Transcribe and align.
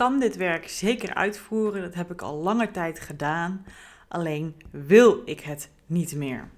Kan 0.00 0.18
dit 0.18 0.36
werk 0.36 0.68
zeker 0.68 1.14
uitvoeren, 1.14 1.82
dat 1.82 1.94
heb 1.94 2.10
ik 2.10 2.22
al 2.22 2.36
lange 2.36 2.70
tijd 2.70 3.00
gedaan. 3.00 3.66
Alleen 4.08 4.54
wil 4.70 5.22
ik 5.24 5.40
het 5.40 5.70
niet 5.86 6.14
meer. 6.14 6.48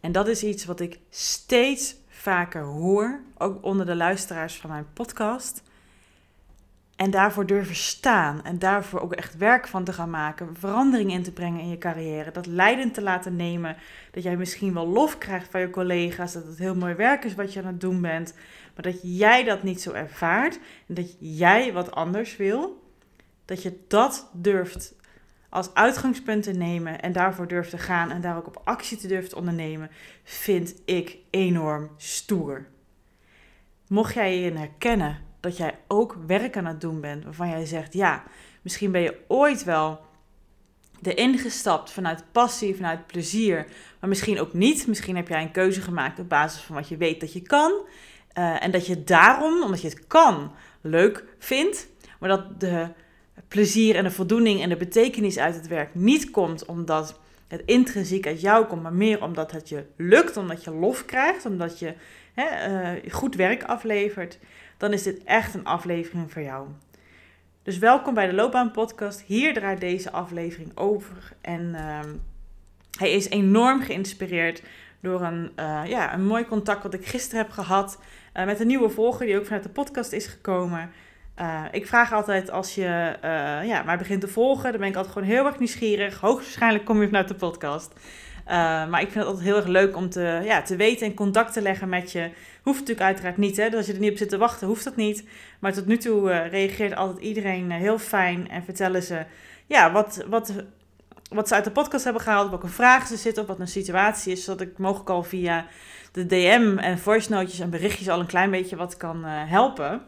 En 0.00 0.12
dat 0.12 0.28
is 0.28 0.42
iets 0.42 0.64
wat 0.64 0.80
ik 0.80 0.98
steeds 1.10 1.96
vaker 2.08 2.62
hoor, 2.62 3.20
ook 3.38 3.64
onder 3.64 3.86
de 3.86 3.94
luisteraars 3.94 4.56
van 4.56 4.70
mijn 4.70 4.86
podcast. 4.92 5.62
En 6.96 7.10
daarvoor 7.10 7.46
durven 7.46 7.74
staan 7.74 8.44
en 8.44 8.58
daarvoor 8.58 9.00
ook 9.00 9.12
echt 9.12 9.36
werk 9.36 9.68
van 9.68 9.84
te 9.84 9.92
gaan 9.92 10.10
maken, 10.10 10.56
verandering 10.56 11.12
in 11.12 11.22
te 11.22 11.32
brengen 11.32 11.60
in 11.60 11.68
je 11.68 11.78
carrière, 11.78 12.30
dat 12.30 12.46
leidend 12.46 12.94
te 12.94 13.02
laten 13.02 13.36
nemen, 13.36 13.76
dat 14.10 14.22
jij 14.22 14.36
misschien 14.36 14.74
wel 14.74 14.88
lof 14.88 15.18
krijgt 15.18 15.50
van 15.50 15.60
je 15.60 15.70
collega's, 15.70 16.32
dat 16.32 16.46
het 16.46 16.58
heel 16.58 16.76
mooi 16.76 16.94
werk 16.94 17.24
is 17.24 17.34
wat 17.34 17.52
je 17.52 17.60
aan 17.60 17.66
het 17.66 17.80
doen 17.80 18.00
bent, 18.00 18.34
maar 18.76 18.92
dat 18.92 19.00
jij 19.02 19.44
dat 19.44 19.62
niet 19.62 19.80
zo 19.80 19.92
ervaart 19.92 20.58
en 20.88 20.94
dat 20.94 21.16
jij 21.18 21.72
wat 21.72 21.90
anders 21.90 22.36
wil, 22.36 22.82
dat 23.44 23.62
je 23.62 23.78
dat 23.88 24.30
durft 24.32 24.94
als 25.48 25.74
uitgangspunt 25.74 26.42
te 26.42 26.52
nemen 26.52 27.00
en 27.00 27.12
daarvoor 27.12 27.48
durft 27.48 27.70
te 27.70 27.78
gaan 27.78 28.10
en 28.10 28.20
daar 28.20 28.36
ook 28.36 28.46
op 28.46 28.60
actie 28.64 28.96
te 28.96 29.06
durft 29.06 29.34
ondernemen, 29.34 29.90
vind 30.22 30.74
ik 30.84 31.18
enorm 31.30 31.90
stoer. 31.96 32.66
Mocht 33.88 34.14
jij 34.14 34.38
je 34.38 34.52
herkennen 34.52 35.18
dat 35.40 35.56
jij 35.56 35.78
ook 35.88 36.16
werk 36.26 36.56
aan 36.56 36.66
het 36.66 36.80
doen 36.80 37.00
bent 37.00 37.24
waarvan 37.24 37.48
jij 37.48 37.64
zegt, 37.64 37.92
ja, 37.92 38.24
misschien 38.62 38.90
ben 38.90 39.00
je 39.00 39.18
ooit 39.28 39.64
wel 39.64 40.00
erin 41.02 41.38
gestapt 41.38 41.90
vanuit 41.90 42.24
passie, 42.32 42.76
vanuit 42.76 43.06
plezier, 43.06 43.66
maar 44.00 44.08
misschien 44.08 44.40
ook 44.40 44.52
niet. 44.52 44.86
Misschien 44.86 45.16
heb 45.16 45.28
jij 45.28 45.42
een 45.42 45.50
keuze 45.50 45.80
gemaakt 45.80 46.18
op 46.18 46.28
basis 46.28 46.60
van 46.60 46.74
wat 46.74 46.88
je 46.88 46.96
weet 46.96 47.20
dat 47.20 47.32
je 47.32 47.42
kan. 47.42 47.72
Uh, 48.38 48.64
en 48.64 48.70
dat 48.70 48.86
je 48.86 49.04
daarom, 49.04 49.62
omdat 49.62 49.82
je 49.82 49.88
het 49.88 50.06
kan, 50.06 50.52
leuk 50.80 51.24
vindt, 51.38 51.88
maar 52.18 52.28
dat 52.28 52.60
de 52.60 52.88
plezier 53.48 53.96
en 53.96 54.04
de 54.04 54.10
voldoening 54.10 54.62
en 54.62 54.68
de 54.68 54.76
betekenis 54.76 55.38
uit 55.38 55.54
het 55.54 55.66
werk 55.66 55.94
niet 55.94 56.30
komt 56.30 56.64
omdat 56.64 57.18
het 57.48 57.62
intrinsiek 57.64 58.26
uit 58.26 58.40
jou 58.40 58.66
komt, 58.66 58.82
maar 58.82 58.92
meer 58.92 59.22
omdat 59.22 59.50
het 59.50 59.68
je 59.68 59.84
lukt, 59.96 60.36
omdat 60.36 60.64
je 60.64 60.70
lof 60.70 61.04
krijgt, 61.04 61.46
omdat 61.46 61.78
je 61.78 61.94
hè, 62.34 62.68
uh, 62.94 63.12
goed 63.12 63.34
werk 63.34 63.62
aflevert, 63.62 64.38
dan 64.76 64.92
is 64.92 65.02
dit 65.02 65.24
echt 65.24 65.54
een 65.54 65.64
aflevering 65.64 66.32
voor 66.32 66.42
jou. 66.42 66.66
Dus 67.62 67.78
welkom 67.78 68.14
bij 68.14 68.26
de 68.26 68.32
Loopbaan 68.32 68.70
Podcast. 68.70 69.20
Hier 69.20 69.54
draait 69.54 69.80
deze 69.80 70.10
aflevering 70.10 70.72
over. 70.74 71.32
En 71.40 71.62
uh, 71.74 72.00
hij 72.98 73.12
is 73.12 73.28
enorm 73.28 73.82
geïnspireerd 73.82 74.62
door 75.06 75.22
een, 75.22 75.50
uh, 75.60 75.80
ja, 75.86 76.14
een 76.14 76.26
mooi 76.26 76.46
contact 76.46 76.82
wat 76.82 76.94
ik 76.94 77.06
gisteren 77.06 77.44
heb 77.44 77.52
gehad 77.52 77.98
uh, 78.34 78.44
met 78.44 78.60
een 78.60 78.66
nieuwe 78.66 78.88
volger 78.88 79.26
die 79.26 79.36
ook 79.38 79.44
vanuit 79.44 79.62
de 79.62 79.68
podcast 79.68 80.12
is 80.12 80.26
gekomen. 80.26 80.90
Uh, 81.40 81.64
ik 81.70 81.86
vraag 81.86 82.12
altijd 82.12 82.50
als 82.50 82.74
je 82.74 83.16
ja, 83.64 83.82
mij 83.82 83.98
begint 83.98 84.20
te 84.20 84.28
volgen, 84.28 84.70
dan 84.70 84.80
ben 84.80 84.88
ik 84.88 84.96
altijd 84.96 85.12
gewoon 85.12 85.28
heel 85.28 85.46
erg 85.46 85.58
nieuwsgierig. 85.58 86.20
Hoogstwaarschijnlijk 86.20 86.84
kom 86.84 87.00
je 87.00 87.06
vanuit 87.06 87.28
de 87.28 87.34
podcast. 87.34 87.92
Maar 88.90 89.00
ik 89.00 89.10
vind 89.10 89.14
het 89.14 89.24
altijd 89.24 89.44
heel 89.44 89.56
erg 89.56 89.66
leuk 89.66 89.96
om 89.96 90.10
te, 90.10 90.40
ja, 90.44 90.62
te 90.62 90.76
weten 90.76 91.06
en 91.06 91.14
contact 91.14 91.52
te 91.52 91.62
leggen 91.62 91.88
met 91.88 92.12
je. 92.12 92.30
Hoeft 92.62 92.78
natuurlijk 92.78 93.06
uiteraard 93.06 93.36
niet, 93.36 93.56
hè? 93.56 93.68
Dus 93.68 93.76
als 93.76 93.86
je 93.86 93.92
er 93.92 93.98
niet 93.98 94.10
op 94.10 94.16
zit 94.16 94.28
te 94.28 94.38
wachten, 94.38 94.66
hoeft 94.66 94.84
dat 94.84 94.96
niet. 94.96 95.28
Maar 95.58 95.72
tot 95.72 95.86
nu 95.86 95.96
toe 95.96 96.30
reageert 96.36 96.96
altijd 96.96 97.18
iedereen 97.18 97.70
heel 97.70 97.98
fijn 97.98 98.50
en 98.50 98.64
vertellen 98.64 99.02
ze 99.02 99.24
ja, 99.66 99.92
wat, 99.92 100.24
wat, 100.28 100.52
wat 101.28 101.48
ze 101.48 101.54
uit 101.54 101.64
de 101.64 101.70
podcast 101.70 102.04
hebben 102.04 102.22
gehaald, 102.22 102.48
welke 102.48 102.68
vragen 102.68 103.08
ze 103.08 103.16
zitten, 103.16 103.42
of 103.42 103.48
wat 103.48 103.60
een 103.60 103.68
situatie 103.68 104.32
is, 104.32 104.44
zodat 104.44 104.66
ik 104.66 104.78
mogelijk 104.78 105.10
al 105.10 105.22
via 105.22 105.66
de 106.12 106.26
DM 106.26 106.78
en 106.78 106.98
voice 106.98 107.30
notes 107.30 107.60
en 107.60 107.70
berichtjes 107.70 108.08
al 108.08 108.20
een 108.20 108.26
klein 108.26 108.50
beetje 108.50 108.76
wat 108.76 108.96
kan 108.96 109.24
helpen. 109.24 110.02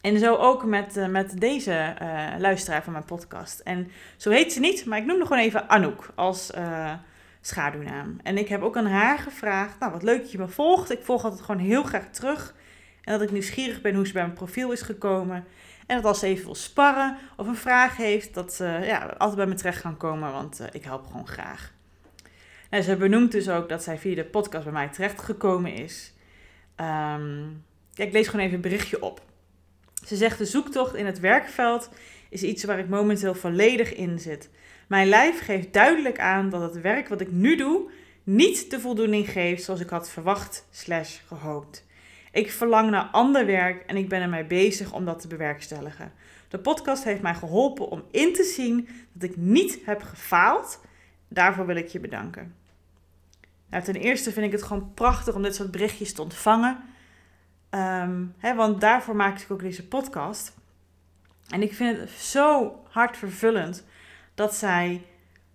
En 0.00 0.18
zo 0.18 0.34
ook 0.34 0.64
met, 0.64 1.06
met 1.10 1.40
deze 1.40 1.94
luisteraar 2.38 2.82
van 2.82 2.92
mijn 2.92 3.04
podcast. 3.04 3.60
En 3.60 3.90
zo 4.16 4.30
heet 4.30 4.52
ze 4.52 4.60
niet, 4.60 4.84
maar 4.84 4.98
ik 4.98 5.04
noem 5.04 5.18
nog 5.18 5.28
gewoon 5.28 5.42
even 5.42 5.68
Anouk 5.68 6.12
als 6.14 6.50
schaduwnaam. 7.40 8.16
En 8.22 8.38
ik 8.38 8.48
heb 8.48 8.62
ook 8.62 8.76
aan 8.76 8.86
haar 8.86 9.18
gevraagd, 9.18 9.78
nou 9.78 9.92
wat 9.92 10.02
leuk 10.02 10.20
dat 10.20 10.32
je 10.32 10.38
me 10.38 10.48
volgt. 10.48 10.90
Ik 10.90 11.02
volg 11.02 11.24
altijd 11.24 11.42
gewoon 11.42 11.60
heel 11.60 11.82
graag 11.82 12.08
terug. 12.10 12.54
En 13.04 13.12
dat 13.12 13.22
ik 13.22 13.32
nieuwsgierig 13.32 13.80
ben 13.80 13.94
hoe 13.94 14.06
ze 14.06 14.12
bij 14.12 14.22
mijn 14.22 14.34
profiel 14.34 14.72
is 14.72 14.82
gekomen. 14.82 15.44
En 15.90 15.96
dat 15.96 16.04
als 16.04 16.18
ze 16.18 16.26
even 16.26 16.44
wil 16.44 16.54
sparren 16.54 17.16
of 17.36 17.46
een 17.46 17.56
vraag 17.56 17.96
heeft, 17.96 18.34
dat 18.34 18.54
ze 18.54 18.64
ja, 18.82 19.14
altijd 19.18 19.36
bij 19.36 19.46
me 19.46 19.54
terecht 19.54 19.80
kan 19.80 19.96
komen, 19.96 20.32
want 20.32 20.60
uh, 20.60 20.66
ik 20.72 20.84
help 20.84 21.06
gewoon 21.06 21.26
graag. 21.26 21.72
En 22.68 22.82
ze 22.82 22.96
benoemt 22.96 23.32
dus 23.32 23.48
ook 23.48 23.68
dat 23.68 23.82
zij 23.82 23.98
via 23.98 24.14
de 24.14 24.24
podcast 24.24 24.64
bij 24.64 24.72
mij 24.72 24.88
terecht 24.88 25.20
gekomen 25.20 25.74
is. 25.74 26.12
Um, 26.76 27.64
ik 27.94 28.12
lees 28.12 28.28
gewoon 28.28 28.44
even 28.44 28.56
een 28.56 28.62
berichtje 28.62 29.02
op. 29.02 29.22
Ze 30.06 30.16
zegt: 30.16 30.38
De 30.38 30.44
zoektocht 30.44 30.94
in 30.94 31.06
het 31.06 31.20
werkveld 31.20 31.90
is 32.28 32.42
iets 32.42 32.64
waar 32.64 32.78
ik 32.78 32.88
momenteel 32.88 33.34
volledig 33.34 33.94
in 33.94 34.18
zit. 34.18 34.50
Mijn 34.88 35.08
lijf 35.08 35.40
geeft 35.40 35.72
duidelijk 35.72 36.18
aan 36.18 36.50
dat 36.50 36.60
het 36.60 36.80
werk 36.80 37.08
wat 37.08 37.20
ik 37.20 37.32
nu 37.32 37.56
doe 37.56 37.90
niet 38.24 38.70
de 38.70 38.80
voldoening 38.80 39.30
geeft 39.30 39.62
zoals 39.62 39.80
ik 39.80 39.90
had 39.90 40.10
verwacht 40.10 40.66
slash 40.70 41.18
gehoopt. 41.26 41.84
Ik 42.30 42.52
verlang 42.52 42.90
naar 42.90 43.08
ander 43.12 43.46
werk 43.46 43.82
en 43.86 43.96
ik 43.96 44.08
ben 44.08 44.20
ermee 44.20 44.44
bezig 44.44 44.92
om 44.92 45.04
dat 45.04 45.20
te 45.20 45.28
bewerkstelligen. 45.28 46.12
De 46.48 46.58
podcast 46.58 47.04
heeft 47.04 47.22
mij 47.22 47.34
geholpen 47.34 47.88
om 47.88 48.02
in 48.10 48.34
te 48.34 48.44
zien 48.44 48.88
dat 49.12 49.30
ik 49.30 49.36
niet 49.36 49.78
heb 49.84 50.02
gefaald. 50.02 50.80
Daarvoor 51.28 51.66
wil 51.66 51.76
ik 51.76 51.88
je 51.88 52.00
bedanken. 52.00 52.54
Nou, 53.70 53.82
ten 53.82 53.94
eerste 53.94 54.32
vind 54.32 54.46
ik 54.46 54.52
het 54.52 54.62
gewoon 54.62 54.94
prachtig 54.94 55.34
om 55.34 55.42
dit 55.42 55.54
soort 55.54 55.70
berichtjes 55.70 56.12
te 56.12 56.22
ontvangen. 56.22 56.78
Hè, 58.38 58.54
want 58.54 58.80
daarvoor 58.80 59.16
maak 59.16 59.40
ik 59.40 59.50
ook 59.50 59.60
deze 59.60 59.88
podcast. 59.88 60.54
En 61.48 61.62
ik 61.62 61.74
vind 61.74 61.98
het 61.98 62.10
zo 62.10 62.78
hartvervullend 62.88 63.84
dat 64.34 64.54
zij, 64.54 65.02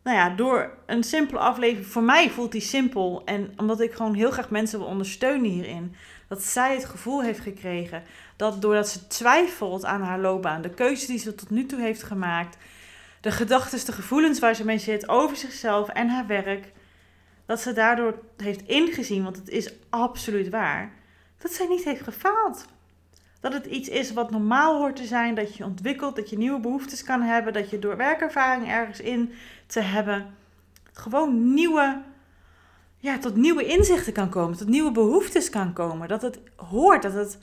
nou 0.04 0.18
ja, 0.18 0.30
door 0.30 0.78
een 0.86 1.04
simpele 1.04 1.40
aflevering, 1.40 1.88
voor 1.88 2.04
mij 2.04 2.30
voelt 2.30 2.52
die 2.52 2.62
simpel. 2.62 3.22
En 3.26 3.54
omdat 3.58 3.82
ik 3.82 3.94
gewoon 3.94 4.14
heel 4.14 4.32
graag 4.32 4.50
mensen 4.50 4.80
wil 4.80 4.88
ondersteunen 4.88 5.52
hierin, 5.52 5.96
dat 6.28 6.44
zij 6.44 6.74
het 6.74 6.86
gevoel 6.86 7.22
heeft 7.22 7.40
gekregen 7.40 8.04
dat 8.36 8.62
doordat 8.62 8.90
ze 8.90 9.08
twijfelt 9.08 9.86
aan 9.86 10.02
haar 10.02 10.20
loopbaan, 10.20 10.62
de 10.62 10.70
keuzes 10.70 11.08
die 11.08 11.20
ze 11.20 11.36
tot 11.36 11.50
nu 11.50 11.66
toe 11.66 11.80
heeft 11.80 12.04
gemaakt, 12.04 12.58
de 13.22 13.32
gedachten, 13.32 13.86
de 13.86 13.92
gevoelens 13.92 14.40
waar 14.40 14.56
ze 14.56 14.66
mee 14.66 14.78
zit 14.78 15.10
over 15.10 15.38
zichzelf 15.38 15.90
en 15.90 16.10
haar 16.10 16.28
werk, 16.28 16.72
dat 17.46 17.62
ze 17.62 17.74
daardoor 17.74 18.20
heeft 18.38 18.68
ingezien, 18.68 19.24
want 19.24 19.36
het 19.36 19.50
is 19.50 19.74
absoluut 19.90 20.50
waar, 20.50 20.92
dat 21.38 21.52
zij 21.52 21.68
niet 21.68 21.84
heeft 21.84 22.04
gefaald. 22.04 22.66
Dat 23.40 23.54
het 23.54 23.66
iets 23.66 23.90
is 23.90 24.14
wat 24.14 24.32
normaal 24.32 24.78
hoort 24.78 24.96
te 24.96 25.06
zijn, 25.06 25.36
dat 25.36 25.56
je 25.56 25.64
ontwikkelt, 25.64 26.16
dat 26.16 26.30
je 26.30 26.38
nieuwe 26.38 26.60
behoeftes 26.60 27.04
kan 27.04 27.22
hebben, 27.22 27.54
dat 27.54 27.70
je 27.70 27.80
door 27.80 27.98
werkervaring 27.98 28.68
ergens 28.68 29.00
in 29.00 29.34
te 29.68 29.80
hebben, 29.80 30.36
gewoon 30.94 31.54
nieuwe, 31.54 32.02
ja, 32.98 33.18
tot 33.18 33.36
nieuwe 33.36 33.66
inzichten 33.66 34.14
kan 34.14 34.30
komen, 34.30 34.58
tot 34.58 34.68
nieuwe 34.68 34.92
behoeftes 34.92 35.50
kan 35.50 35.74
komen. 35.74 36.08
Dat 36.08 36.22
het 36.22 36.40
hoort, 36.56 37.02
dat 37.02 37.14
het 37.14 37.40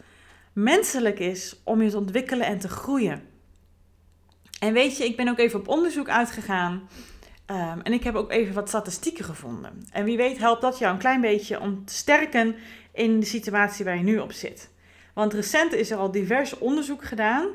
menselijk 0.53 1.19
is 1.19 1.61
om 1.65 1.83
je 1.83 1.91
te 1.91 1.97
ontwikkelen 1.97 2.47
en 2.47 2.59
te 2.59 2.69
groeien. 2.69 3.23
En 4.61 4.73
weet 4.73 4.97
je, 4.97 5.05
ik 5.05 5.17
ben 5.17 5.29
ook 5.29 5.39
even 5.39 5.59
op 5.59 5.69
onderzoek 5.69 6.09
uitgegaan. 6.09 6.89
Um, 7.47 7.81
en 7.83 7.93
ik 7.93 8.05
heb 8.05 8.15
ook 8.15 8.31
even 8.31 8.55
wat 8.55 8.69
statistieken 8.69 9.25
gevonden. 9.25 9.87
En 9.91 10.05
wie 10.05 10.17
weet 10.17 10.39
helpt 10.39 10.63
dat 10.63 10.79
jou 10.79 10.93
een 10.93 10.99
klein 10.99 11.21
beetje 11.21 11.61
om 11.61 11.85
te 11.85 11.95
sterken 11.95 12.55
in 12.93 13.21
de 13.21 13.27
situatie 13.27 13.85
waar 13.85 13.97
je 13.97 14.03
nu 14.03 14.19
op 14.19 14.33
zit. 14.33 14.71
Want 15.15 15.33
recent 15.33 15.73
is 15.73 15.91
er 15.91 15.99
al 15.99 16.11
divers 16.11 16.59
onderzoek 16.59 17.05
gedaan, 17.05 17.49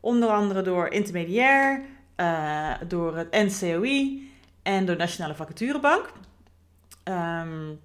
onder 0.00 0.28
andere 0.28 0.62
door 0.62 0.88
Intermediair, 0.88 1.82
uh, 2.16 2.74
door 2.88 3.16
het 3.16 3.30
NCOI 3.30 4.30
en 4.62 4.86
door 4.86 4.96
Nationale 4.96 5.34
Vacaturebank. 5.34 6.12
Um, 7.04 7.80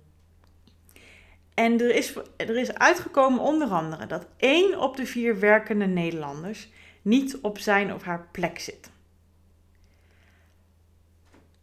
En 1.54 1.80
er 1.80 1.96
is, 1.96 2.14
er 2.38 2.58
is 2.58 2.74
uitgekomen 2.74 3.40
onder 3.40 3.68
andere 3.68 4.06
dat 4.06 4.26
één 4.38 4.80
op 4.80 4.98
de 4.98 5.06
vier 5.06 5.40
werkende 5.40 5.86
Nederlanders 5.86 6.70
niet 7.02 7.38
op 7.42 7.60
zijn 7.60 7.94
of 7.94 8.04
haar 8.04 8.28
plek 8.32 8.60
zit. 8.60 8.90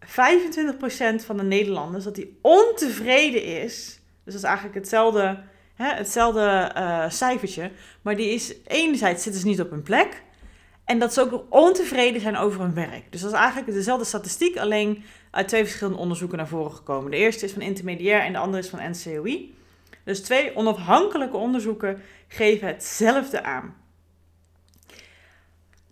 25% 0.04 0.06
van 1.24 1.36
de 1.36 1.42
Nederlanders 1.42 2.04
dat 2.04 2.14
die 2.14 2.38
ontevreden 2.40 3.44
is. 3.44 4.00
Dus 4.24 4.32
dat 4.32 4.42
is 4.42 4.42
eigenlijk 4.42 4.74
hetzelfde, 4.74 5.42
hè, 5.74 5.94
hetzelfde 5.94 6.72
uh, 6.76 7.10
cijfertje. 7.10 7.70
Maar 8.02 8.16
die 8.16 8.28
is 8.28 8.54
enerzijds 8.66 9.22
zitten 9.22 9.40
ze 9.40 9.46
niet 9.46 9.60
op 9.60 9.70
hun 9.70 9.82
plek. 9.82 10.22
En 10.84 10.98
dat 10.98 11.12
ze 11.12 11.20
ook 11.20 11.44
ontevreden 11.48 12.20
zijn 12.20 12.36
over 12.36 12.60
hun 12.60 12.74
werk. 12.74 13.12
Dus 13.12 13.20
dat 13.20 13.32
is 13.32 13.36
eigenlijk 13.36 13.72
dezelfde 13.72 14.04
statistiek, 14.04 14.56
alleen 14.56 15.04
uit 15.30 15.48
twee 15.48 15.64
verschillende 15.64 15.98
onderzoeken 15.98 16.38
naar 16.38 16.48
voren 16.48 16.72
gekomen. 16.72 17.10
De 17.10 17.16
eerste 17.16 17.44
is 17.44 17.52
van 17.52 17.62
intermediair 17.62 18.20
en 18.20 18.32
de 18.32 18.38
andere 18.38 18.62
is 18.62 18.68
van 18.68 18.90
NCOI. 18.90 19.54
Dus 20.04 20.20
twee 20.20 20.56
onafhankelijke 20.56 21.36
onderzoeken 21.36 22.02
geven 22.28 22.66
hetzelfde 22.66 23.42
aan. 23.42 23.74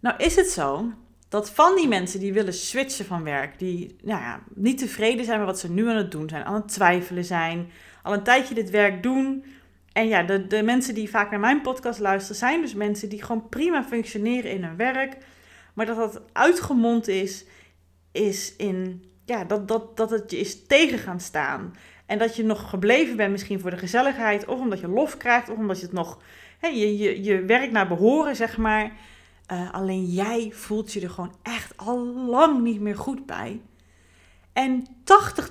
Nou 0.00 0.16
is 0.16 0.36
het 0.36 0.48
zo 0.48 0.92
dat 1.28 1.50
van 1.50 1.76
die 1.76 1.88
mensen 1.88 2.20
die 2.20 2.32
willen 2.32 2.54
switchen 2.54 3.04
van 3.04 3.24
werk, 3.24 3.58
die 3.58 3.96
nou 4.02 4.20
ja, 4.20 4.42
niet 4.54 4.78
tevreden 4.78 5.24
zijn 5.24 5.38
met 5.38 5.46
wat 5.46 5.58
ze 5.58 5.70
nu 5.70 5.88
aan 5.88 5.96
het 5.96 6.10
doen 6.10 6.28
zijn, 6.28 6.44
aan 6.44 6.54
het 6.54 6.68
twijfelen 6.68 7.24
zijn, 7.24 7.70
al 8.02 8.12
een 8.12 8.22
tijdje 8.22 8.54
dit 8.54 8.70
werk 8.70 9.02
doen. 9.02 9.44
En 9.92 10.08
ja, 10.08 10.22
de, 10.22 10.46
de 10.46 10.62
mensen 10.62 10.94
die 10.94 11.10
vaak 11.10 11.30
naar 11.30 11.40
mijn 11.40 11.60
podcast 11.60 11.98
luisteren, 11.98 12.36
zijn 12.36 12.60
dus 12.60 12.74
mensen 12.74 13.08
die 13.08 13.22
gewoon 13.22 13.48
prima 13.48 13.84
functioneren 13.84 14.50
in 14.50 14.64
hun 14.64 14.76
werk, 14.76 15.16
maar 15.74 15.86
dat 15.86 15.96
dat 15.96 16.22
uitgemond 16.32 17.08
is, 17.08 17.44
is 18.12 18.56
in 18.56 19.04
ja, 19.24 19.44
dat, 19.44 19.68
dat, 19.68 19.96
dat 19.96 20.10
het 20.10 20.30
je 20.30 20.38
is 20.38 20.66
tegen 20.66 20.98
gaan 20.98 21.20
staan. 21.20 21.74
En 22.06 22.18
dat 22.18 22.36
je 22.36 22.44
nog 22.44 22.70
gebleven 22.70 23.16
bent 23.16 23.30
misschien 23.30 23.60
voor 23.60 23.70
de 23.70 23.76
gezelligheid, 23.76 24.46
of 24.46 24.60
omdat 24.60 24.80
je 24.80 24.88
lof 24.88 25.16
krijgt, 25.16 25.48
of 25.48 25.56
omdat 25.56 25.78
je 25.78 25.84
het 25.84 25.94
nog, 25.94 26.18
hè, 26.58 26.68
je, 26.68 26.98
je, 26.98 27.22
je 27.22 27.44
werk 27.44 27.70
naar 27.70 27.88
behoren, 27.88 28.36
zeg 28.36 28.56
maar. 28.56 28.92
Uh, 29.52 29.72
alleen 29.72 30.04
jij 30.04 30.50
voelt 30.54 30.92
je 30.92 31.00
er 31.00 31.10
gewoon 31.10 31.34
echt 31.42 31.76
al 31.76 32.06
lang 32.06 32.62
niet 32.62 32.80
meer 32.80 32.96
goed 32.96 33.26
bij. 33.26 33.60
En 34.52 34.86
80% 34.86 34.92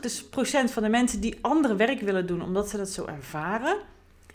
dus 0.02 0.28
van 0.66 0.84
de 0.84 0.90
mensen 0.90 1.22
die 1.22 1.38
andere 1.42 1.76
werk 1.76 2.02
willen 2.02 2.28
doen 2.28 2.42
omdat 2.42 2.70
ze 2.70 2.78
dat 2.78 2.90
zo 2.90 3.06
ervaren, 3.06 3.78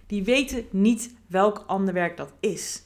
die 0.06 0.24
weten 0.24 0.66
niet 0.70 1.14
welk 1.26 1.64
ander 1.66 1.94
werk 1.94 2.16
dat 2.16 2.32
is. 2.40 2.84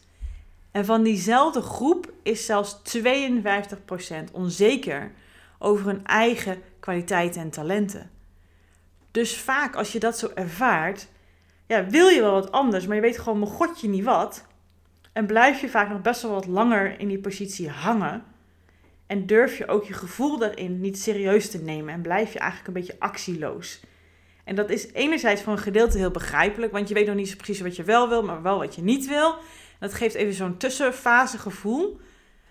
En 0.71 0.85
van 0.85 1.03
diezelfde 1.03 1.61
groep 1.63 2.13
is 2.23 2.47
zelfs 2.47 2.77
52% 2.99 4.33
onzeker 4.33 5.13
over 5.59 5.87
hun 5.87 6.07
eigen 6.07 6.63
kwaliteiten 6.81 7.41
en 7.41 7.51
talenten. 7.51 8.11
Dus 9.11 9.37
vaak 9.37 9.75
als 9.75 9.93
je 9.93 9.99
dat 9.99 10.19
zo 10.19 10.31
ervaart, 10.35 11.09
ja, 11.67 11.87
wil 11.87 12.09
je 12.09 12.21
wel 12.21 12.33
wat 12.33 12.53
anders, 12.53 12.87
maar 12.87 12.97
je 12.97 13.03
weet 13.03 13.19
gewoon 13.19 13.39
mijn 13.39 13.51
godje 13.51 13.89
niet 13.89 14.05
wat. 14.05 14.47
En 15.13 15.27
blijf 15.27 15.61
je 15.61 15.69
vaak 15.69 15.89
nog 15.89 16.01
best 16.01 16.23
wel 16.23 16.31
wat 16.31 16.47
langer 16.47 17.01
in 17.01 17.09
die 17.09 17.21
positie 17.21 17.69
hangen. 17.69 18.25
En 19.07 19.27
durf 19.27 19.59
je 19.59 19.69
ook 19.69 19.85
je 19.85 19.93
gevoel 19.93 20.39
daarin 20.39 20.81
niet 20.81 20.99
serieus 20.99 21.51
te 21.51 21.63
nemen 21.63 21.95
en 21.95 22.03
blijf 22.03 22.33
je 22.33 22.39
eigenlijk 22.39 22.69
een 22.69 22.83
beetje 22.83 23.01
actieloos. 23.01 23.81
En 24.51 24.57
dat 24.57 24.71
is 24.71 24.93
enerzijds 24.93 25.43
voor 25.43 25.53
een 25.53 25.59
gedeelte 25.59 25.99
heel 25.99 26.11
begrijpelijk, 26.11 26.73
want 26.73 26.89
je 26.89 26.95
weet 26.95 27.07
nog 27.07 27.15
niet 27.15 27.29
zo 27.29 27.37
precies 27.37 27.61
wat 27.61 27.77
je 27.77 27.83
wel 27.83 28.09
wil, 28.09 28.23
maar 28.23 28.43
wel 28.43 28.59
wat 28.59 28.75
je 28.75 28.83
niet 28.83 29.07
wil. 29.07 29.35
dat 29.79 29.95
geeft 29.95 30.15
even 30.15 30.35
zo'n 30.35 30.57
tussenfase 30.57 31.39
gevoel. 31.39 32.01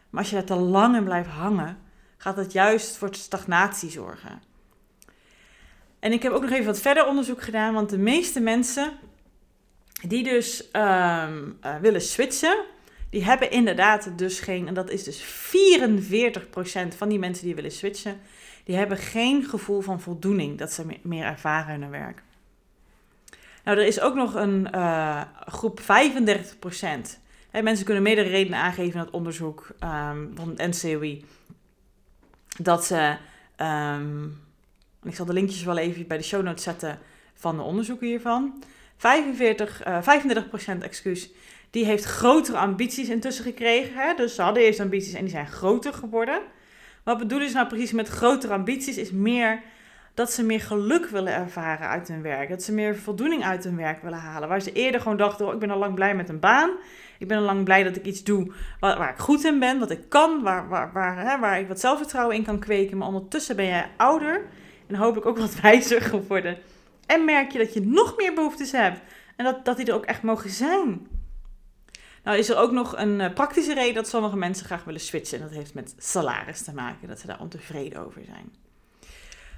Maar 0.10 0.22
als 0.22 0.30
je 0.30 0.36
daar 0.36 0.46
te 0.46 0.56
lang 0.56 0.96
in 0.96 1.04
blijft 1.04 1.30
hangen, 1.30 1.78
gaat 2.18 2.38
het 2.38 2.52
juist 2.52 2.98
voor 2.98 3.16
stagnatie 3.16 3.90
zorgen. 3.90 4.42
En 6.00 6.12
ik 6.12 6.24
heb 6.24 6.32
ook 6.32 6.42
nog 6.42 6.52
even 6.52 6.66
wat 6.66 6.82
verder 6.82 7.08
onderzoek 7.08 7.42
gedaan, 7.42 7.74
want 7.74 7.90
de 7.90 7.98
meeste 7.98 8.40
mensen 8.40 8.92
die 10.08 10.24
dus 10.24 10.72
ehm, 10.72 11.52
eh, 11.62 11.76
willen 11.76 12.02
switchen, 12.02 12.58
die 13.10 13.24
hebben 13.24 13.52
inderdaad 13.52 14.18
dus 14.18 14.40
geen, 14.40 14.68
en 14.68 14.74
dat 14.74 14.90
is 14.90 15.04
dus 15.04 15.22
44% 15.22 16.96
van 16.96 17.10
die 17.10 17.20
mensen 17.20 17.46
die 17.46 17.56
willen 17.56 17.72
switchen, 17.72 18.20
die 18.70 18.78
hebben 18.78 18.98
geen 18.98 19.44
gevoel 19.44 19.82
van 19.82 20.02
voldoening 20.02 20.58
dat 20.58 20.72
ze 20.72 20.86
meer 21.02 21.26
ervaren 21.26 21.74
in 21.74 21.82
hun 21.82 21.92
werk. 21.92 22.22
Nou, 23.64 23.78
er 23.78 23.86
is 23.86 24.00
ook 24.00 24.16
nog 24.16 24.34
een 24.34 24.68
uh, 24.76 25.22
groep 25.46 25.80
35%. 25.80 25.86
Hè, 27.50 27.62
mensen 27.62 27.86
kunnen 27.86 28.04
meerdere 28.04 28.30
redenen 28.30 28.60
aangeven 28.60 28.94
in 28.94 29.00
het 29.00 29.10
onderzoek 29.10 29.68
um, 29.84 30.32
van 30.36 30.56
het 30.56 30.58
NCOI. 30.58 31.26
Dat 32.58 32.86
ze, 32.86 33.18
um, 33.58 34.42
ik 35.04 35.16
zal 35.16 35.26
de 35.26 35.34
linkjes 35.34 35.64
wel 35.64 35.78
even 35.78 36.08
bij 36.08 36.18
de 36.18 36.24
show 36.24 36.44
notes 36.44 36.64
zetten 36.64 37.00
van 37.34 37.56
de 37.56 37.64
onderzoeken 37.64 38.08
hiervan. 38.08 38.64
45, 38.98 39.88
uh, 39.88 40.02
35% 40.78 40.82
excuus, 40.82 41.30
die 41.70 41.86
heeft 41.86 42.04
grotere 42.04 42.58
ambities 42.58 43.10
intussen 43.10 43.44
gekregen. 43.44 43.94
Hè? 43.96 44.14
Dus 44.14 44.36
ze 44.36 44.42
hadden 44.42 44.64
eerst 44.64 44.80
ambities 44.80 45.14
en 45.14 45.22
die 45.22 45.30
zijn 45.30 45.48
groter 45.48 45.94
geworden. 45.94 46.42
Wat 47.10 47.18
bedoelen 47.18 47.50
ze 47.50 47.56
nou 47.56 47.68
precies 47.68 47.92
met 47.92 48.08
grotere 48.08 48.54
ambities? 48.54 48.98
Is 48.98 49.12
meer 49.12 49.62
dat 50.14 50.32
ze 50.32 50.44
meer 50.44 50.62
geluk 50.62 51.06
willen 51.06 51.34
ervaren 51.34 51.88
uit 51.88 52.08
hun 52.08 52.22
werk. 52.22 52.50
Dat 52.50 52.64
ze 52.64 52.74
meer 52.74 52.96
voldoening 52.96 53.44
uit 53.44 53.64
hun 53.64 53.76
werk 53.76 54.02
willen 54.02 54.20
halen. 54.20 54.50
Waar 54.50 54.62
ze 54.62 54.72
eerder 54.72 55.02
gewoon 55.02 55.18
dachten, 55.18 55.48
oh, 55.48 55.54
ik 55.54 55.60
ben 55.60 55.70
al 55.70 55.78
lang 55.78 55.96
blij 55.96 56.16
met 56.16 56.30
een 56.30 56.40
baan. 56.40 56.70
Ik 57.20 57.28
ben 57.28 57.38
al 57.38 57.44
lang 57.44 57.64
blij 57.64 57.84
dat 57.84 57.96
ik 57.96 58.06
iets 58.06 58.24
doe 58.24 58.52
waar, 58.80 59.10
ik 59.10 59.18
goed 59.18 59.44
in 59.44 59.60
ben, 59.60 59.80
wat 59.80 59.92
ik 59.92 60.10
kan, 60.10 60.42
waar, 60.42 60.68
waar, 60.68 60.92
waar, 60.94 61.18
hè, 61.18 61.40
waar 61.40 61.60
ik 61.60 61.68
wat 61.68 61.80
zelfvertrouwen 61.80 62.36
in 62.36 62.44
kan 62.44 62.60
kweken. 62.60 62.98
Maar 62.98 63.08
ondertussen 63.08 63.56
ben 63.56 63.66
jij 63.66 63.90
ouder 63.98 64.46
en 64.88 64.96
hopelijk 64.96 65.26
ook 65.26 65.38
wat 65.38 65.62
wijzer 65.62 66.02
geworden. 66.02 66.58
En 67.06 67.26
merk 67.26 67.52
je 67.52 67.58
dat 67.58 67.74
je 67.74 67.82
nog 67.82 68.18
meer 68.18 68.34
behoeftes 68.34 68.72
hebt. 68.72 69.00
En 69.36 69.46
dat, 69.46 69.66
dat 69.66 69.78
die 69.78 69.86
er 69.86 69.94
ook 69.94 70.06
echt 70.06 70.24
mogen 70.24 70.50
zijn. 70.50 71.08
Nou 72.24 72.38
is 72.38 72.50
er 72.50 72.58
ook 72.58 72.72
nog 72.72 72.98
een 72.98 73.20
uh, 73.20 73.34
praktische 73.34 73.74
reden 73.74 73.94
dat 73.94 74.08
sommige 74.08 74.38
mensen 74.38 74.66
graag 74.66 74.84
willen 74.84 75.02
switchen. 75.02 75.40
En 75.40 75.44
dat 75.48 75.56
heeft 75.56 75.74
met 75.74 75.96
salaris 75.98 76.62
te 76.62 76.74
maken, 76.74 77.08
dat 77.08 77.20
ze 77.20 77.28
daar 77.28 77.40
ontevreden 77.40 78.06
over 78.06 78.22
zijn. 78.26 78.54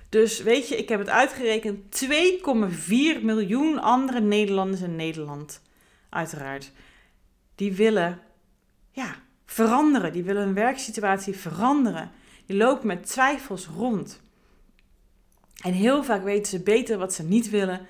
Dus 0.09 0.41
weet 0.41 0.67
je, 0.67 0.77
ik 0.77 0.89
heb 0.89 0.99
het 0.99 1.09
uitgerekend. 1.09 2.05
2,4 2.05 3.21
miljoen 3.21 3.79
andere 3.79 4.19
Nederlanders 4.19 4.81
in 4.81 4.95
Nederland, 4.95 5.61
uiteraard, 6.09 6.71
die 7.55 7.73
willen 7.73 8.19
ja, 8.91 9.15
veranderen. 9.45 10.13
Die 10.13 10.23
willen 10.23 10.43
hun 10.43 10.53
werksituatie 10.53 11.35
veranderen. 11.35 12.11
Die 12.45 12.57
lopen 12.57 12.87
met 12.87 13.07
twijfels 13.07 13.67
rond. 13.67 14.21
En 15.61 15.73
heel 15.73 16.03
vaak 16.03 16.23
weten 16.23 16.51
ze 16.51 16.63
beter 16.63 16.97
wat 16.97 17.13
ze 17.13 17.23
niet 17.23 17.49
willen 17.49 17.87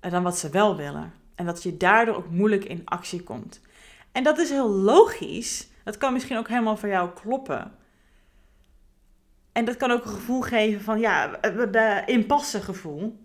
eh, 0.00 0.10
dan 0.10 0.22
wat 0.22 0.38
ze 0.38 0.50
wel 0.50 0.76
willen. 0.76 1.12
En 1.34 1.46
dat 1.46 1.62
je 1.62 1.76
daardoor 1.76 2.14
ook 2.14 2.30
moeilijk 2.30 2.64
in 2.64 2.82
actie 2.84 3.22
komt. 3.22 3.60
En 4.12 4.22
dat 4.22 4.38
is 4.38 4.50
heel 4.50 4.70
logisch. 4.70 5.68
Dat 5.84 5.96
kan 5.96 6.12
misschien 6.12 6.36
ook 6.36 6.48
helemaal 6.48 6.76
voor 6.76 6.88
jou 6.88 7.10
kloppen. 7.10 7.72
En 9.52 9.64
dat 9.64 9.76
kan 9.76 9.90
ook 9.90 10.04
een 10.04 10.10
gevoel 10.10 10.40
geven 10.40 10.80
van, 10.80 11.00
ja, 11.00 11.26
de 11.70 12.02
impasse 12.06 12.60
gevoel. 12.60 13.18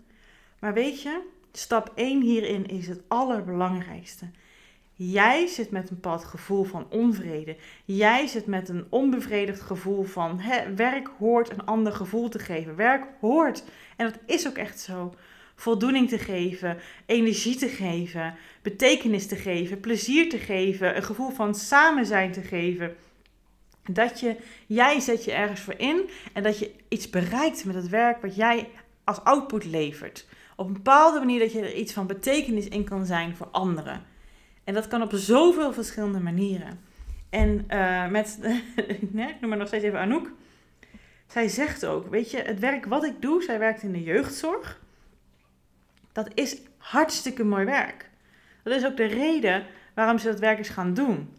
Maar 0.59 0.73
weet 0.73 1.01
je, 1.01 1.21
stap 1.51 1.91
1 1.95 2.21
hierin 2.21 2.65
is 2.65 2.87
het 2.87 3.01
allerbelangrijkste. 3.07 4.25
Jij 4.93 5.47
zit 5.47 5.71
met 5.71 5.89
een 5.89 5.95
bepaald 5.95 6.23
gevoel 6.23 6.63
van 6.63 6.87
onvrede. 6.89 7.57
Jij 7.85 8.27
zit 8.27 8.45
met 8.45 8.69
een 8.69 8.85
onbevredigd 8.89 9.61
gevoel 9.61 10.03
van 10.03 10.39
hè, 10.39 10.73
werk 10.75 11.09
hoort 11.17 11.49
een 11.49 11.65
ander 11.65 11.93
gevoel 11.93 12.29
te 12.29 12.39
geven. 12.39 12.75
Werk 12.75 13.05
hoort, 13.19 13.63
en 13.97 14.05
dat 14.05 14.19
is 14.25 14.47
ook 14.47 14.57
echt 14.57 14.79
zo, 14.79 15.13
voldoening 15.59 16.09
te 16.09 16.17
geven, 16.17 16.77
energie 17.05 17.55
te 17.55 17.67
geven, 17.67 18.35
betekenis 18.61 19.27
te 19.27 19.35
geven, 19.35 19.79
plezier 19.79 20.29
te 20.29 20.37
geven, 20.37 20.95
een 20.95 21.03
gevoel 21.03 21.29
van 21.29 21.55
samen 21.55 22.05
zijn 22.05 22.31
te 22.31 22.41
geven. 22.41 22.95
Dat 23.91 24.19
je, 24.19 24.35
jij 24.67 24.99
zet 24.99 25.25
je 25.25 25.31
ergens 25.31 25.61
voor 25.61 25.77
in 25.77 26.09
en 26.33 26.43
dat 26.43 26.59
je 26.59 26.71
iets 26.87 27.09
bereikt 27.09 27.65
met 27.65 27.75
het 27.75 27.89
werk 27.89 28.21
wat 28.21 28.35
jij 28.35 28.69
als 29.03 29.23
output 29.23 29.65
levert. 29.65 30.27
Op 30.55 30.67
een 30.67 30.73
bepaalde 30.73 31.19
manier 31.19 31.39
dat 31.39 31.51
je 31.51 31.61
er 31.61 31.73
iets 31.73 31.93
van 31.93 32.07
betekenis 32.07 32.67
in 32.67 32.83
kan 32.83 33.05
zijn 33.05 33.35
voor 33.35 33.47
anderen. 33.47 34.05
En 34.63 34.73
dat 34.73 34.87
kan 34.87 35.01
op 35.01 35.11
zoveel 35.13 35.73
verschillende 35.73 36.19
manieren. 36.19 36.79
En 37.29 37.65
uh, 37.69 38.07
met, 38.07 38.39
nee, 39.11 39.35
noem 39.39 39.49
maar 39.49 39.57
nog 39.57 39.67
steeds 39.67 39.83
even 39.83 39.99
Anouk. 39.99 40.31
Zij 41.27 41.47
zegt 41.47 41.85
ook, 41.85 42.09
weet 42.09 42.31
je, 42.31 42.37
het 42.41 42.59
werk 42.59 42.85
wat 42.85 43.03
ik 43.03 43.21
doe, 43.21 43.43
zij 43.43 43.59
werkt 43.59 43.83
in 43.83 43.91
de 43.91 44.03
jeugdzorg. 44.03 44.79
Dat 46.17 46.29
is 46.33 46.57
hartstikke 46.77 47.43
mooi 47.43 47.65
werk. 47.65 48.09
Dat 48.63 48.73
is 48.73 48.85
ook 48.85 48.97
de 48.97 49.05
reden 49.05 49.65
waarom 49.93 50.17
ze 50.17 50.27
dat 50.27 50.39
werk 50.39 50.59
is 50.59 50.69
gaan 50.69 50.93
doen. 50.93 51.29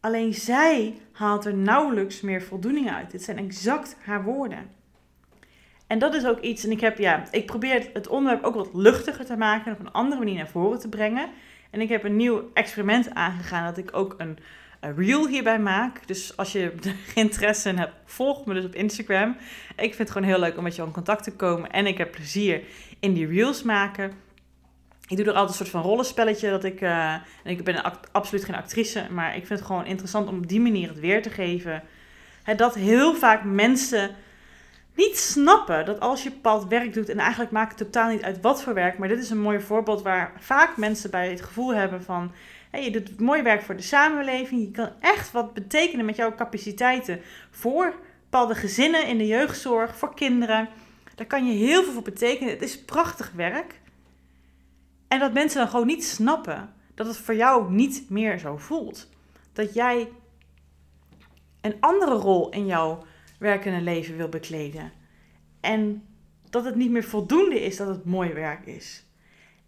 Alleen 0.00 0.34
zij 0.34 0.98
haalt 1.12 1.44
er 1.44 1.54
nauwelijks 1.54 2.20
meer 2.20 2.42
voldoening 2.42 2.90
uit. 2.90 3.10
Dit 3.10 3.22
zijn 3.22 3.38
exact 3.38 3.96
haar 4.04 4.24
woorden. 4.24 4.70
En 5.86 5.98
dat 5.98 6.14
is 6.14 6.26
ook 6.26 6.40
iets, 6.40 6.64
en 6.64 6.70
ik 6.70 6.80
heb, 6.80 6.98
ja, 6.98 7.24
ik 7.30 7.46
probeer 7.46 7.90
het 7.92 8.08
onderwerp 8.08 8.44
ook 8.44 8.54
wat 8.54 8.74
luchtiger 8.74 9.24
te 9.24 9.36
maken 9.36 9.66
en 9.66 9.72
op 9.72 9.86
een 9.86 9.92
andere 9.92 10.20
manier 10.20 10.36
naar 10.36 10.48
voren 10.48 10.78
te 10.78 10.88
brengen. 10.88 11.28
En 11.70 11.80
ik 11.80 11.88
heb 11.88 12.04
een 12.04 12.16
nieuw 12.16 12.50
experiment 12.54 13.14
aangegaan 13.14 13.64
dat 13.64 13.78
ik 13.78 13.96
ook 13.96 14.14
een, 14.18 14.38
reel 14.96 15.28
hierbij 15.28 15.58
maak. 15.58 16.06
Dus 16.06 16.36
als 16.36 16.52
je 16.52 16.72
interesse 17.14 17.68
in 17.68 17.78
hebt, 17.78 17.92
volg 18.04 18.46
me 18.46 18.54
dus 18.54 18.64
op 18.64 18.74
Instagram. 18.74 19.36
Ik 19.76 19.94
vind 19.94 19.98
het 19.98 20.10
gewoon 20.10 20.28
heel 20.28 20.38
leuk 20.38 20.56
om 20.56 20.62
met 20.62 20.76
je 20.76 20.82
in 20.82 20.90
contact 20.90 21.24
te 21.24 21.32
komen. 21.32 21.70
En 21.70 21.86
ik 21.86 21.98
heb 21.98 22.10
plezier 22.10 22.62
in 23.00 23.12
die 23.12 23.26
reels 23.26 23.62
maken. 23.62 24.12
ik 25.08 25.16
doe 25.16 25.26
er 25.26 25.32
altijd 25.32 25.48
een 25.48 25.54
soort 25.54 25.68
van 25.68 25.82
rollenspelletje. 25.82 26.50
Dat 26.50 26.64
ik, 26.64 26.80
en 26.80 27.22
ik 27.44 27.64
ben 27.64 27.82
absoluut 28.12 28.44
geen 28.44 28.56
actrice, 28.56 29.06
maar 29.10 29.36
ik 29.36 29.46
vind 29.46 29.58
het 29.58 29.68
gewoon 29.68 29.86
interessant 29.86 30.28
om 30.28 30.36
op 30.36 30.48
die 30.48 30.60
manier 30.60 30.88
het 30.88 31.00
weer 31.00 31.22
te 31.22 31.30
geven. 31.30 31.82
Dat 32.56 32.74
heel 32.74 33.14
vaak 33.14 33.44
mensen 33.44 34.10
niet 34.94 35.18
snappen 35.18 35.84
dat 35.84 36.00
als 36.00 36.22
je 36.22 36.30
bepaald 36.30 36.66
werk 36.66 36.92
doet, 36.92 37.08
en 37.08 37.18
eigenlijk 37.18 37.50
maakt 37.50 37.78
het 37.78 37.92
totaal 37.92 38.10
niet 38.10 38.22
uit 38.22 38.40
wat 38.40 38.62
voor 38.62 38.74
werk, 38.74 38.98
maar 38.98 39.08
dit 39.08 39.22
is 39.22 39.30
een 39.30 39.40
mooi 39.40 39.60
voorbeeld 39.60 40.02
waar 40.02 40.32
vaak 40.38 40.76
mensen 40.76 41.10
bij 41.10 41.30
het 41.30 41.42
gevoel 41.42 41.74
hebben 41.74 42.02
van, 42.02 42.32
je 42.82 42.90
doet 42.90 43.20
mooi 43.20 43.42
werk 43.42 43.62
voor 43.62 43.76
de 43.76 43.82
samenleving, 43.82 44.60
je 44.60 44.70
kan 44.70 44.90
echt 45.00 45.32
wat 45.32 45.54
betekenen 45.54 46.04
met 46.04 46.16
jouw 46.16 46.34
capaciteiten 46.34 47.20
voor 47.50 47.94
bepaalde 48.22 48.54
gezinnen 48.54 49.06
in 49.06 49.18
de 49.18 49.26
jeugdzorg, 49.26 49.96
voor 49.96 50.14
kinderen. 50.14 50.68
Daar 51.14 51.26
kan 51.26 51.46
je 51.46 51.52
heel 51.52 51.82
veel 51.82 51.92
voor 51.92 52.02
betekenen. 52.02 52.52
Het 52.52 52.62
is 52.62 52.84
prachtig 52.84 53.32
werk. 53.32 53.80
En 55.08 55.18
dat 55.18 55.32
mensen 55.32 55.58
dan 55.58 55.68
gewoon 55.68 55.86
niet 55.86 56.04
snappen 56.04 56.74
dat 56.94 57.06
het 57.06 57.16
voor 57.16 57.34
jou 57.34 57.72
niet 57.72 58.10
meer 58.10 58.38
zo 58.38 58.56
voelt. 58.56 59.08
Dat 59.52 59.74
jij 59.74 60.08
een 61.60 61.76
andere 61.80 62.14
rol 62.14 62.48
in 62.50 62.66
jouw 62.66 63.04
werkende 63.38 63.80
leven 63.80 64.16
wil 64.16 64.28
bekleden. 64.28 64.92
En 65.60 66.06
dat 66.50 66.64
het 66.64 66.74
niet 66.74 66.90
meer 66.90 67.04
voldoende 67.04 67.64
is 67.64 67.76
dat 67.76 67.88
het 67.88 68.04
mooi 68.04 68.32
werk 68.32 68.66
is. 68.66 69.04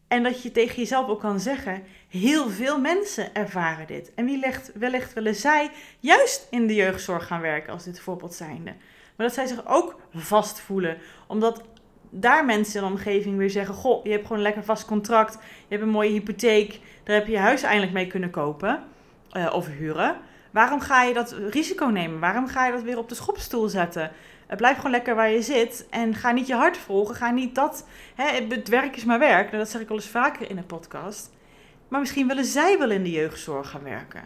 En 0.09 0.23
dat 0.23 0.43
je 0.43 0.53
tegen 0.53 0.77
jezelf 0.77 1.09
ook 1.09 1.21
kan 1.21 1.41
zeggen: 1.41 1.83
heel 2.09 2.49
veel 2.49 2.81
mensen 2.81 3.35
ervaren 3.35 3.87
dit. 3.87 4.15
En 4.15 4.25
wie 4.25 4.39
legt, 4.39 4.71
wellicht 4.75 5.13
willen 5.13 5.35
zij 5.35 5.71
juist 6.01 6.47
in 6.51 6.67
de 6.67 6.75
jeugdzorg 6.75 7.27
gaan 7.27 7.41
werken 7.41 7.73
als 7.73 7.85
dit 7.85 8.01
voorbeeld 8.01 8.35
zijnde. 8.35 8.75
Maar 9.17 9.27
dat 9.27 9.35
zij 9.35 9.47
zich 9.47 9.67
ook 9.67 10.01
vast 10.15 10.61
voelen, 10.61 10.99
omdat 11.27 11.63
daar 12.11 12.45
mensen 12.45 12.75
in 12.75 12.87
de 12.87 12.93
omgeving 12.93 13.37
weer 13.37 13.51
zeggen: 13.51 13.75
Goh, 13.75 14.05
je 14.05 14.11
hebt 14.11 14.23
gewoon 14.23 14.39
een 14.39 14.45
lekker 14.45 14.65
vast 14.65 14.85
contract, 14.85 15.33
je 15.33 15.41
hebt 15.69 15.83
een 15.83 15.89
mooie 15.89 16.11
hypotheek, 16.11 16.81
daar 17.05 17.17
heb 17.17 17.27
je 17.27 17.33
je 17.33 17.39
huis 17.39 17.63
eindelijk 17.63 17.93
mee 17.93 18.07
kunnen 18.07 18.31
kopen 18.31 18.83
uh, 19.33 19.53
of 19.55 19.67
huren. 19.67 20.17
Waarom 20.51 20.81
ga 20.81 21.03
je 21.03 21.15
dat 21.15 21.37
risico 21.51 21.87
nemen? 21.87 22.21
Waarom 22.21 22.47
ga 22.47 22.67
je 22.67 22.73
dat 22.73 22.83
weer 22.83 22.99
op 22.99 23.09
de 23.09 23.15
schopstoel 23.15 23.69
zetten? 23.69 24.11
Blijf 24.57 24.77
gewoon 24.77 24.91
lekker 24.91 25.15
waar 25.15 25.31
je 25.31 25.43
zit 25.43 25.87
en 25.91 26.15
ga 26.15 26.31
niet 26.31 26.47
je 26.47 26.55
hart 26.55 26.77
volgen. 26.77 27.15
Ga 27.15 27.31
niet 27.31 27.55
dat. 27.55 27.87
Hè, 28.15 28.45
het 28.49 28.69
werk 28.69 28.97
is 28.97 29.05
maar 29.05 29.19
werk. 29.19 29.47
Nou, 29.47 29.59
dat 29.59 29.71
zeg 29.71 29.81
ik 29.81 29.91
al 29.91 29.97
eens 29.97 30.09
vaker 30.09 30.51
in 30.51 30.59
een 30.59 30.67
podcast. 30.67 31.31
Maar 31.89 32.01
misschien 32.01 32.29
willen 32.29 32.45
zij 32.45 32.79
wel 32.79 32.91
in 32.91 33.03
de 33.03 33.11
jeugdzorg 33.11 33.71
gaan 33.71 33.83
werken. 33.83 34.25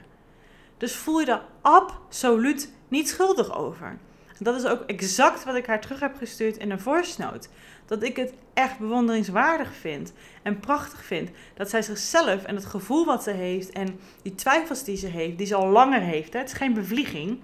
Dus 0.76 0.96
voel 0.96 1.20
je 1.20 1.26
daar 1.26 1.42
absoluut 1.60 2.72
niet 2.88 3.08
schuldig 3.08 3.56
over. 3.56 3.98
Dat 4.38 4.56
is 4.56 4.66
ook 4.66 4.82
exact 4.86 5.44
wat 5.44 5.54
ik 5.54 5.66
haar 5.66 5.80
terug 5.80 6.00
heb 6.00 6.16
gestuurd 6.16 6.56
in 6.56 6.70
een 6.70 6.80
voice 6.80 7.20
note. 7.20 7.48
Dat 7.86 8.02
ik 8.02 8.16
het 8.16 8.32
echt 8.54 8.78
bewonderingswaardig 8.78 9.74
vind 9.74 10.12
en 10.42 10.60
prachtig 10.60 11.04
vind. 11.04 11.30
Dat 11.54 11.70
zij 11.70 11.82
zichzelf 11.82 12.44
en 12.44 12.54
het 12.54 12.64
gevoel 12.64 13.04
wat 13.04 13.22
ze 13.22 13.30
heeft 13.30 13.70
en 13.70 14.00
die 14.22 14.34
twijfels 14.34 14.84
die 14.84 14.96
ze 14.96 15.06
heeft, 15.06 15.38
die 15.38 15.46
ze 15.46 15.54
al 15.54 15.68
langer 15.68 16.00
heeft. 16.00 16.32
Hè, 16.32 16.38
het 16.38 16.48
is 16.48 16.56
geen 16.56 16.74
bevlieging. 16.74 17.40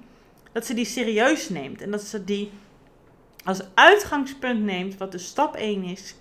Dat 0.53 0.67
ze 0.67 0.75
die 0.75 0.85
serieus 0.85 1.49
neemt 1.49 1.83
en 1.83 1.91
dat 1.91 2.03
ze 2.03 2.25
die 2.25 2.51
als 3.47 3.63
uitgangspunt 3.75 4.63
neemt, 4.63 4.97
wat 4.97 5.13
de 5.13 5.19
stap 5.19 5.55
1 5.55 5.83
is, 5.83 6.15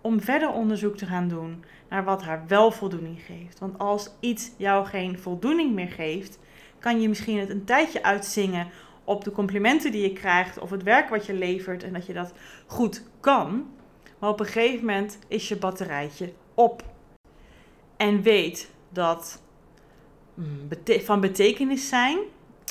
om 0.00 0.20
verder 0.20 0.50
onderzoek 0.50 0.96
te 0.96 1.06
gaan 1.06 1.28
doen 1.28 1.64
naar 1.88 2.04
wat 2.04 2.22
haar 2.22 2.44
wel 2.46 2.70
voldoening 2.70 3.22
geeft. 3.22 3.58
Want 3.58 3.78
als 3.78 4.10
iets 4.20 4.50
jou 4.56 4.86
geen 4.86 5.18
voldoening 5.18 5.74
meer 5.74 5.88
geeft, 5.88 6.38
kan 6.78 7.00
je 7.00 7.08
misschien 7.08 7.38
het 7.38 7.50
een 7.50 7.64
tijdje 7.64 8.02
uitzingen 8.02 8.68
op 9.04 9.24
de 9.24 9.30
complimenten 9.30 9.92
die 9.92 10.02
je 10.02 10.12
krijgt 10.12 10.58
of 10.58 10.70
het 10.70 10.82
werk 10.82 11.08
wat 11.08 11.26
je 11.26 11.34
levert 11.34 11.82
en 11.82 11.92
dat 11.92 12.06
je 12.06 12.12
dat 12.12 12.32
goed 12.66 13.02
kan. 13.20 13.66
Maar 14.18 14.30
op 14.30 14.40
een 14.40 14.46
gegeven 14.46 14.86
moment 14.86 15.18
is 15.28 15.48
je 15.48 15.56
batterijtje 15.56 16.32
op. 16.54 16.82
En 17.96 18.22
weet 18.22 18.70
dat 18.88 19.42
mm, 20.34 20.68
van 20.84 21.20
betekenis 21.20 21.88
zijn, 21.88 22.18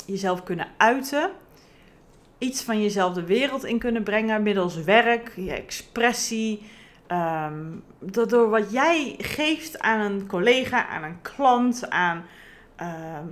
jezelf 0.05 0.43
kunnen 0.43 0.67
uiten, 0.77 1.31
iets 2.45 2.63
van 2.63 2.81
jezelf 2.81 3.13
de 3.13 3.25
wereld 3.25 3.65
in 3.65 3.79
kunnen 3.79 4.03
brengen 4.03 4.43
middels 4.43 4.83
werk, 4.83 5.31
je 5.35 5.51
expressie. 5.51 6.61
Um, 7.11 7.83
door 8.07 8.49
wat 8.49 8.71
jij 8.71 9.15
geeft 9.17 9.79
aan 9.79 9.99
een 9.99 10.27
collega, 10.27 10.87
aan 10.87 11.03
een 11.03 11.21
klant, 11.21 11.89
aan 11.89 12.25
ehm, 12.75 13.25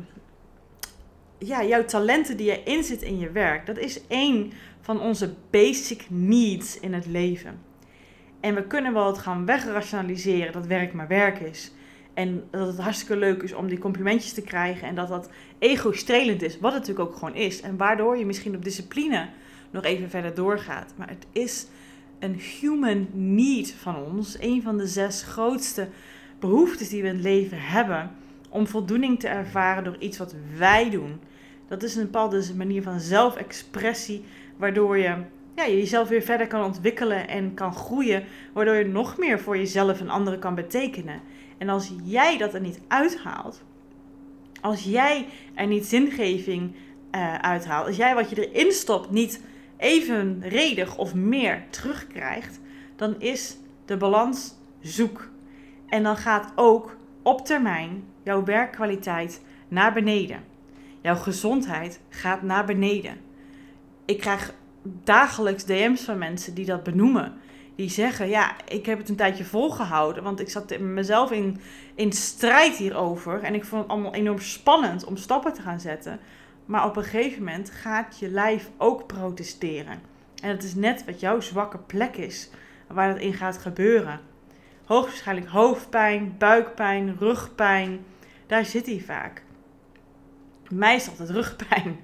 ja, 1.38 1.64
jouw 1.64 1.86
talenten 1.86 2.38
die 2.38 2.46
je 2.46 2.64
inzet 2.64 3.02
in 3.02 3.20
je 3.20 3.32
werk, 3.32 3.66
dat 3.66 3.78
is 3.78 4.08
één 4.08 4.54
van 4.82 5.02
onze 5.02 5.34
basic 5.50 6.06
needs 6.10 6.80
in 6.80 6.94
het 6.94 7.06
leven. 7.06 7.62
En 8.40 8.56
we 8.56 8.68
kunnen 8.68 8.94
wel 8.94 9.08
het 9.08 9.18
gaan 9.18 9.46
wegrationaliseren 9.46 10.54
dat 10.54 10.66
werk 10.66 10.94
maar 10.94 11.08
werk 11.08 11.40
is. 11.40 11.72
En 12.14 12.44
dat 12.50 12.68
het 12.68 12.78
hartstikke 12.78 13.16
leuk 13.16 13.44
is 13.44 13.54
om 13.54 13.68
die 13.68 13.78
complimentjes 13.78 14.34
te 14.34 14.42
krijgen. 14.42 14.88
En 14.88 14.96
dat 14.96 15.08
dat 15.08 15.30
ego-strelend 15.60 16.42
is, 16.42 16.60
wat 16.60 16.74
het 16.74 16.82
natuurlijk 16.82 17.10
ook 17.10 17.18
gewoon 17.18 17.36
is. 17.36 17.62
En 17.62 17.78
waardoor 17.78 18.18
je 18.18 18.26
misschien 18.26 18.56
op 18.56 18.64
discipline 18.64 19.30
nog 19.72 19.84
even 19.84 20.10
verder 20.10 20.34
doorgaat. 20.34 20.94
Maar 20.96 21.10
het 21.10 21.26
is 21.32 21.68
een 22.20 22.40
human 22.60 23.08
need 23.12 23.74
van 23.74 23.96
ons. 23.96 24.38
Een 24.40 24.62
van 24.62 24.78
de 24.78 24.88
zes 24.88 25.24
grootste 25.24 25.88
behoeftes 26.40 26.90
die 26.90 27.02
we 27.02 27.08
in 27.08 27.14
het 27.14 27.24
leven 27.24 27.62
hebben. 27.62 28.12
Om 28.50 28.68
voldoening 28.68 29.20
te 29.20 29.28
ervaren 29.28 29.84
door 29.84 29.98
iets 30.00 30.18
wat 30.18 30.36
wij 30.58 30.90
doen. 30.90 31.20
Dat 31.68 31.84
is 31.84 31.96
een 31.96 32.04
bepaalde 32.04 32.44
manier 32.56 32.82
van 32.82 33.00
zelfexpressie, 33.00 34.24
waardoor 34.58 34.98
je 34.98 35.16
ja, 35.56 35.68
jezelf 35.68 36.08
weer 36.08 36.22
verder 36.22 36.48
kan 36.48 36.64
ontwikkelen 36.64 37.28
en 37.28 37.54
kan 37.54 37.74
groeien, 37.74 38.24
waardoor 38.54 38.76
je 38.76 38.86
nog 38.86 39.18
meer 39.18 39.40
voor 39.40 39.58
jezelf 39.58 40.00
en 40.00 40.10
anderen 40.10 40.40
kan 40.40 40.56
betekenen. 40.56 41.22
En 41.58 41.70
als 41.70 41.92
jij 42.04 42.38
dat 42.38 42.54
er 42.54 42.62
niet 42.62 42.80
uithaalt, 42.88 43.64
als 44.62 44.84
jij 44.84 45.28
er 45.54 45.68
niet 45.68 45.86
zingeving 45.86 46.76
uh, 47.16 47.36
uithaalt, 47.36 47.88
als 47.88 47.96
jij 47.96 48.16
wat 48.16 48.30
je 48.30 48.50
erin 48.50 48.72
stopt 48.72 49.10
niet 49.10 49.42
evenredig 49.78 50.98
of 50.98 51.14
meer 51.14 51.64
terugkrijgt, 51.70 52.60
dan 52.96 53.16
is 53.20 53.58
de 53.86 53.98
balans 53.98 54.56
zoek. 54.82 55.30
En 55.88 56.04
dan 56.04 56.18
gaat 56.18 56.52
ook 56.56 56.96
op 57.22 57.46
termijn 57.46 58.04
jouw 58.24 58.44
werkkwaliteit 58.44 59.42
naar 59.68 59.94
beneden. 59.94 60.44
Jouw 61.02 61.16
gezondheid 61.16 62.00
gaat 62.10 62.42
naar 62.42 62.66
beneden. 62.66 63.18
Ik 64.06 64.20
krijg 64.20 64.54
dagelijks 64.84 65.66
DM's 65.66 66.02
van 66.02 66.18
mensen 66.18 66.54
die 66.54 66.66
dat 66.66 66.84
benoemen. 66.84 67.34
Die 67.76 67.90
zeggen, 67.90 68.30
ja, 68.30 68.56
ik 68.68 68.86
heb 68.86 68.98
het 68.98 69.10
een 69.10 69.16
tijdje 69.16 69.46
volgehouden, 69.46 70.24
want 70.24 70.40
ik 70.40 70.50
zat 70.50 70.80
mezelf 70.80 71.32
in, 71.32 71.60
in 71.96 72.12
strijd 72.12 72.76
hierover. 72.76 73.44
En 73.44 73.54
ik 73.54 73.66
vond 73.66 73.82
het 73.82 73.92
allemaal 73.92 74.14
enorm 74.14 74.40
spannend 74.40 75.04
om 75.04 75.18
stappen 75.18 75.54
te 75.54 75.62
gaan 75.62 75.80
zetten. 75.80 76.20
Maar 76.66 76.86
op 76.86 76.96
een 76.96 77.04
gegeven 77.04 77.44
moment 77.44 77.70
gaat 77.70 78.20
je 78.20 78.30
lijf 78.30 78.70
ook 78.78 79.08
protesteren. 79.08 80.02
En 80.42 80.50
het 80.50 80.64
is 80.64 80.76
net 80.76 81.06
wat 81.06 81.20
jouw 81.20 81.40
zwakke 81.40 81.78
plek 81.78 82.18
is, 82.18 82.50
waar 82.88 83.08
het 83.08 83.22
in 83.22 83.34
gaat 83.34 83.58
gebeuren. 83.58 84.20
Hoogstwaarschijnlijk 84.86 85.48
hoofdpijn, 85.48 86.36
buikpijn, 86.38 87.16
rugpijn, 87.20 88.06
daar 88.48 88.66
zit 88.66 88.86
hij 88.86 89.04
vaak 89.06 89.44
mij 90.74 90.96
is 90.96 91.10
altijd 91.10 91.30
rugpijn. 91.30 92.00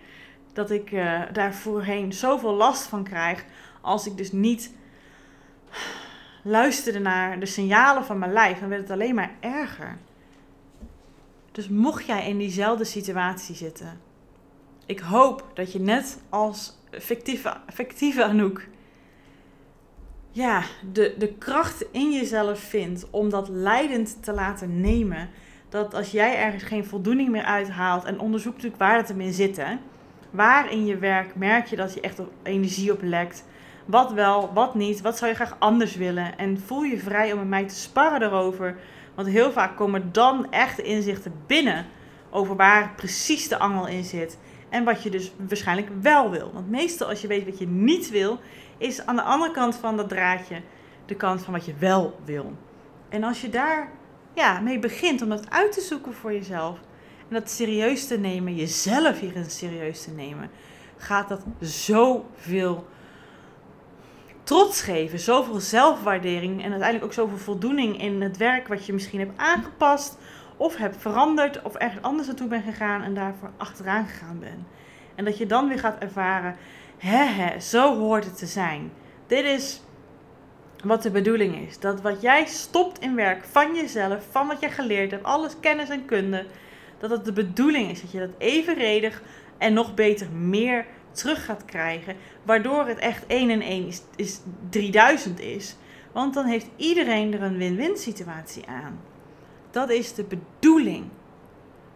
Dat 0.53 0.71
ik 0.71 0.91
uh, 0.91 1.21
daar 1.33 1.53
voorheen 1.53 2.13
zoveel 2.13 2.53
last 2.53 2.83
van 2.83 3.03
krijg. 3.03 3.45
Als 3.81 4.05
ik 4.05 4.17
dus 4.17 4.31
niet 4.31 4.71
luisterde 6.43 6.99
naar 6.99 7.39
de 7.39 7.45
signalen 7.45 8.05
van 8.05 8.17
mijn 8.17 8.33
lijf. 8.33 8.59
Dan 8.59 8.69
werd 8.69 8.81
het 8.81 8.91
alleen 8.91 9.15
maar 9.15 9.31
erger. 9.39 9.97
Dus 11.51 11.69
mocht 11.69 12.05
jij 12.05 12.27
in 12.27 12.37
diezelfde 12.37 12.83
situatie 12.83 13.55
zitten. 13.55 13.99
Ik 14.85 14.99
hoop 14.99 15.51
dat 15.53 15.71
je 15.71 15.79
net 15.79 16.21
als 16.29 16.77
fictieve, 16.91 17.57
fictieve 17.73 18.23
Anouk. 18.23 18.67
Ja, 20.31 20.63
de, 20.91 21.15
de 21.17 21.33
kracht 21.33 21.85
in 21.91 22.11
jezelf 22.11 22.59
vindt 22.59 23.09
om 23.09 23.29
dat 23.29 23.49
leidend 23.49 24.23
te 24.23 24.33
laten 24.33 24.81
nemen 24.81 25.29
dat 25.69 25.93
als 25.93 26.11
jij 26.11 26.37
ergens 26.37 26.63
geen 26.63 26.85
voldoening 26.85 27.29
meer 27.29 27.43
uithaalt 27.43 28.03
en 28.03 28.19
onderzoekt 28.19 28.55
natuurlijk 28.55 28.81
waar 28.81 28.97
het 28.97 29.07
hem 29.07 29.21
in 29.21 29.33
zit, 29.33 29.57
hè, 29.57 29.77
waar 30.29 30.71
in 30.71 30.85
je 30.85 30.97
werk 30.97 31.35
merk 31.35 31.67
je 31.67 31.75
dat 31.75 31.93
je 31.93 32.01
echt 32.01 32.21
energie 32.43 32.91
op 32.91 33.01
lekt, 33.01 33.45
wat 33.85 34.13
wel, 34.13 34.53
wat 34.53 34.75
niet, 34.75 35.01
wat 35.01 35.17
zou 35.17 35.29
je 35.29 35.35
graag 35.35 35.55
anders 35.59 35.95
willen 35.95 36.37
en 36.37 36.59
voel 36.59 36.83
je 36.83 36.99
vrij 36.99 37.31
om 37.31 37.37
met 37.37 37.47
mij 37.47 37.67
te 37.67 37.75
sparren 37.75 38.19
daarover, 38.19 38.75
want 39.15 39.27
heel 39.27 39.51
vaak 39.51 39.77
komen 39.77 40.09
dan 40.11 40.51
echt 40.51 40.79
inzichten 40.79 41.33
binnen 41.47 41.85
over 42.29 42.55
waar 42.55 42.93
precies 42.95 43.47
de 43.47 43.59
angel 43.59 43.87
in 43.87 44.03
zit 44.03 44.37
en 44.69 44.83
wat 44.83 45.03
je 45.03 45.09
dus 45.09 45.31
waarschijnlijk 45.47 45.89
wel 46.01 46.29
wil. 46.29 46.51
Want 46.53 46.69
meestal 46.69 47.07
als 47.07 47.21
je 47.21 47.27
weet 47.27 47.45
wat 47.45 47.59
je 47.59 47.67
niet 47.67 48.09
wil, 48.09 48.39
is 48.77 49.05
aan 49.05 49.15
de 49.15 49.21
andere 49.21 49.51
kant 49.51 49.75
van 49.75 49.97
dat 49.97 50.09
draadje 50.09 50.61
de 51.05 51.15
kant 51.15 51.43
van 51.43 51.53
wat 51.53 51.65
je 51.65 51.73
wel 51.79 52.19
wil. 52.25 52.53
En 53.09 53.23
als 53.23 53.41
je 53.41 53.49
daar 53.49 53.91
ja, 54.33 54.59
mee 54.59 54.79
begint 54.79 55.21
om 55.21 55.29
dat 55.29 55.49
uit 55.49 55.71
te 55.71 55.81
zoeken 55.81 56.13
voor 56.13 56.33
jezelf. 56.33 56.79
En 57.29 57.35
dat 57.35 57.49
serieus 57.49 58.07
te 58.07 58.17
nemen, 58.17 58.55
jezelf 58.55 59.19
hierin 59.19 59.49
serieus 59.49 60.03
te 60.03 60.11
nemen, 60.11 60.49
gaat 60.97 61.29
dat 61.29 61.41
zoveel 61.59 62.87
trots 64.43 64.81
geven, 64.81 65.19
zoveel 65.19 65.59
zelfwaardering 65.59 66.63
en 66.63 66.69
uiteindelijk 66.69 67.03
ook 67.03 67.13
zoveel 67.13 67.37
voldoening 67.37 68.01
in 68.01 68.21
het 68.21 68.37
werk 68.37 68.67
wat 68.67 68.85
je 68.85 68.93
misschien 68.93 69.19
hebt 69.19 69.37
aangepast 69.37 70.17
of 70.57 70.75
hebt 70.75 70.97
veranderd 70.97 71.61
of 71.61 71.75
ergens 71.75 72.01
anders 72.01 72.27
naartoe 72.27 72.47
bent 72.47 72.63
gegaan 72.63 73.01
en 73.01 73.13
daarvoor 73.13 73.51
achteraan 73.57 74.05
gegaan 74.05 74.39
bent. 74.39 74.67
En 75.15 75.25
dat 75.25 75.37
je 75.37 75.45
dan 75.45 75.67
weer 75.67 75.79
gaat 75.79 75.97
ervaren, 75.99 76.55
hè, 76.97 77.59
zo 77.59 77.97
hoort 77.97 78.25
het 78.25 78.37
te 78.37 78.45
zijn. 78.45 78.91
Dit 79.27 79.43
is 79.43 79.81
wat 80.83 81.03
de 81.03 81.11
bedoeling 81.11 81.67
is. 81.67 81.79
Dat 81.79 82.01
wat 82.01 82.21
jij 82.21 82.45
stopt 82.45 82.99
in 82.99 83.15
werk 83.15 83.45
van 83.45 83.75
jezelf, 83.75 84.25
van 84.31 84.47
wat 84.47 84.59
je 84.59 84.69
geleerd 84.69 85.11
hebt, 85.11 85.23
alles 85.23 85.59
kennis 85.59 85.89
en 85.89 86.05
kunde, 86.05 86.45
dat 86.99 87.09
het 87.09 87.25
de 87.25 87.33
bedoeling 87.33 87.89
is 87.89 88.01
dat 88.01 88.11
je 88.11 88.19
dat 88.19 88.29
evenredig 88.37 89.21
en 89.57 89.73
nog 89.73 89.93
beter 89.93 90.31
meer 90.31 90.85
terug 91.11 91.45
gaat 91.45 91.65
krijgen. 91.65 92.15
Waardoor 92.43 92.87
het 92.87 92.97
echt 92.97 93.25
1 93.27 93.49
en 93.49 93.61
1 93.61 93.87
is, 93.87 94.01
is 94.15 94.41
3000 94.69 95.39
is. 95.39 95.75
Want 96.11 96.33
dan 96.33 96.45
heeft 96.45 96.67
iedereen 96.75 97.33
er 97.33 97.41
een 97.41 97.57
win-win 97.57 97.97
situatie 97.97 98.65
aan. 98.67 98.99
Dat 99.71 99.89
is 99.89 100.13
de 100.13 100.23
bedoeling. 100.23 101.05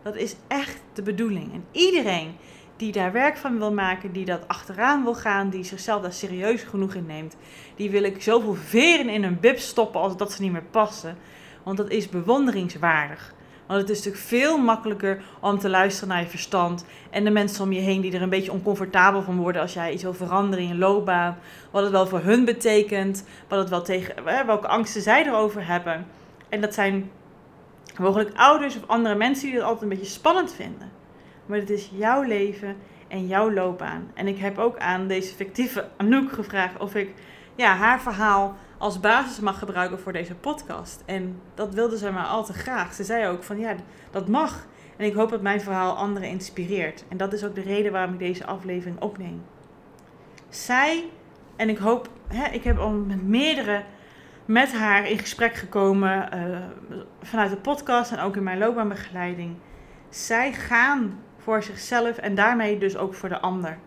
Dat 0.03 0.15
is 0.15 0.35
echt 0.47 0.81
de 0.93 1.01
bedoeling. 1.01 1.53
En 1.53 1.65
iedereen 1.71 2.35
die 2.75 2.91
daar 2.91 3.11
werk 3.11 3.37
van 3.37 3.57
wil 3.57 3.73
maken, 3.73 4.11
die 4.11 4.25
dat 4.25 4.47
achteraan 4.47 5.03
wil 5.03 5.15
gaan, 5.15 5.49
die 5.49 5.63
zichzelf 5.63 6.01
daar 6.01 6.13
serieus 6.13 6.63
genoeg 6.63 6.93
in 6.93 7.05
neemt, 7.05 7.35
die 7.75 7.89
wil 7.89 8.03
ik 8.03 8.21
zoveel 8.21 8.53
veren 8.53 9.09
in 9.09 9.23
een 9.23 9.39
bib 9.39 9.59
stoppen 9.59 10.01
als 10.01 10.17
dat 10.17 10.31
ze 10.31 10.41
niet 10.41 10.51
meer 10.51 10.63
passen. 10.71 11.17
Want 11.63 11.77
dat 11.77 11.89
is 11.89 12.09
bewonderingswaardig. 12.09 13.33
Want 13.67 13.81
het 13.81 13.89
is 13.89 13.97
natuurlijk 13.97 14.23
veel 14.23 14.57
makkelijker 14.57 15.21
om 15.39 15.59
te 15.59 15.69
luisteren 15.69 16.09
naar 16.09 16.21
je 16.21 16.29
verstand 16.29 16.85
en 17.09 17.23
de 17.23 17.29
mensen 17.29 17.63
om 17.63 17.71
je 17.71 17.79
heen 17.79 18.01
die 18.01 18.13
er 18.13 18.21
een 18.21 18.29
beetje 18.29 18.51
oncomfortabel 18.51 19.21
van 19.21 19.37
worden 19.37 19.61
als 19.61 19.73
jij 19.73 19.93
iets 19.93 20.03
wil 20.03 20.13
veranderen 20.13 20.63
in 20.63 20.69
je 20.69 20.77
loopbaan. 20.77 21.37
Wat 21.71 21.83
het 21.83 21.91
wel 21.91 22.07
voor 22.07 22.19
hun 22.19 22.45
betekent, 22.45 23.25
wat 23.47 23.59
het 23.59 23.69
wel 23.69 23.81
tegen, 23.81 24.23
welke 24.45 24.67
angsten 24.67 25.01
zij 25.01 25.25
erover 25.25 25.67
hebben. 25.67 26.07
En 26.49 26.61
dat 26.61 26.73
zijn 26.73 27.11
mogelijk 27.99 28.31
ouders 28.35 28.75
of 28.75 28.87
andere 28.87 29.15
mensen 29.15 29.45
die 29.45 29.55
het 29.55 29.63
altijd 29.63 29.81
een 29.81 29.97
beetje 29.97 30.13
spannend 30.13 30.53
vinden. 30.53 30.91
Maar 31.45 31.57
het 31.57 31.69
is 31.69 31.91
jouw 31.93 32.21
leven 32.21 32.75
en 33.07 33.27
jouw 33.27 33.51
loopbaan. 33.51 34.11
En 34.13 34.27
ik 34.27 34.37
heb 34.37 34.57
ook 34.57 34.77
aan 34.77 35.07
deze 35.07 35.35
fictieve 35.35 35.87
Anouk 35.97 36.31
gevraagd 36.31 36.79
of 36.79 36.95
ik 36.95 37.13
ja, 37.55 37.75
haar 37.75 38.01
verhaal 38.01 38.55
als 38.83 38.99
basis 38.99 39.39
mag 39.39 39.59
gebruiken 39.59 39.99
voor 39.99 40.13
deze 40.13 40.35
podcast. 40.35 41.03
En 41.05 41.41
dat 41.53 41.73
wilde 41.73 41.97
ze 41.97 42.11
maar 42.11 42.25
al 42.25 42.45
te 42.45 42.53
graag. 42.53 42.93
Ze 42.93 43.03
zei 43.03 43.27
ook 43.27 43.43
van 43.43 43.59
ja, 43.59 43.75
dat 44.11 44.27
mag. 44.27 44.65
En 44.97 45.05
ik 45.05 45.13
hoop 45.13 45.29
dat 45.29 45.41
mijn 45.41 45.61
verhaal 45.61 45.95
anderen 45.95 46.29
inspireert. 46.29 47.03
En 47.09 47.17
dat 47.17 47.33
is 47.33 47.43
ook 47.43 47.55
de 47.55 47.61
reden 47.61 47.91
waarom 47.91 48.13
ik 48.13 48.19
deze 48.19 48.45
aflevering 48.45 49.01
opneem. 49.01 49.43
Zij, 50.49 51.03
en 51.55 51.69
ik 51.69 51.77
hoop, 51.77 52.09
hè, 52.27 52.51
ik 52.51 52.63
heb 52.63 52.77
al 52.77 52.89
met 52.89 53.23
meerdere 53.23 53.83
met 54.45 54.73
haar 54.73 55.09
in 55.09 55.19
gesprek 55.19 55.55
gekomen 55.55 56.29
uh, 56.33 56.57
vanuit 57.21 57.49
de 57.49 57.57
podcast 57.57 58.11
en 58.11 58.19
ook 58.19 58.35
in 58.35 58.43
mijn 58.43 58.57
loopbaanbegeleiding. 58.57 59.55
Zij 60.09 60.53
gaan 60.53 61.19
voor 61.37 61.63
zichzelf 61.63 62.17
en 62.17 62.35
daarmee 62.35 62.77
dus 62.77 62.97
ook 62.97 63.13
voor 63.13 63.29
de 63.29 63.39
ander. 63.39 63.77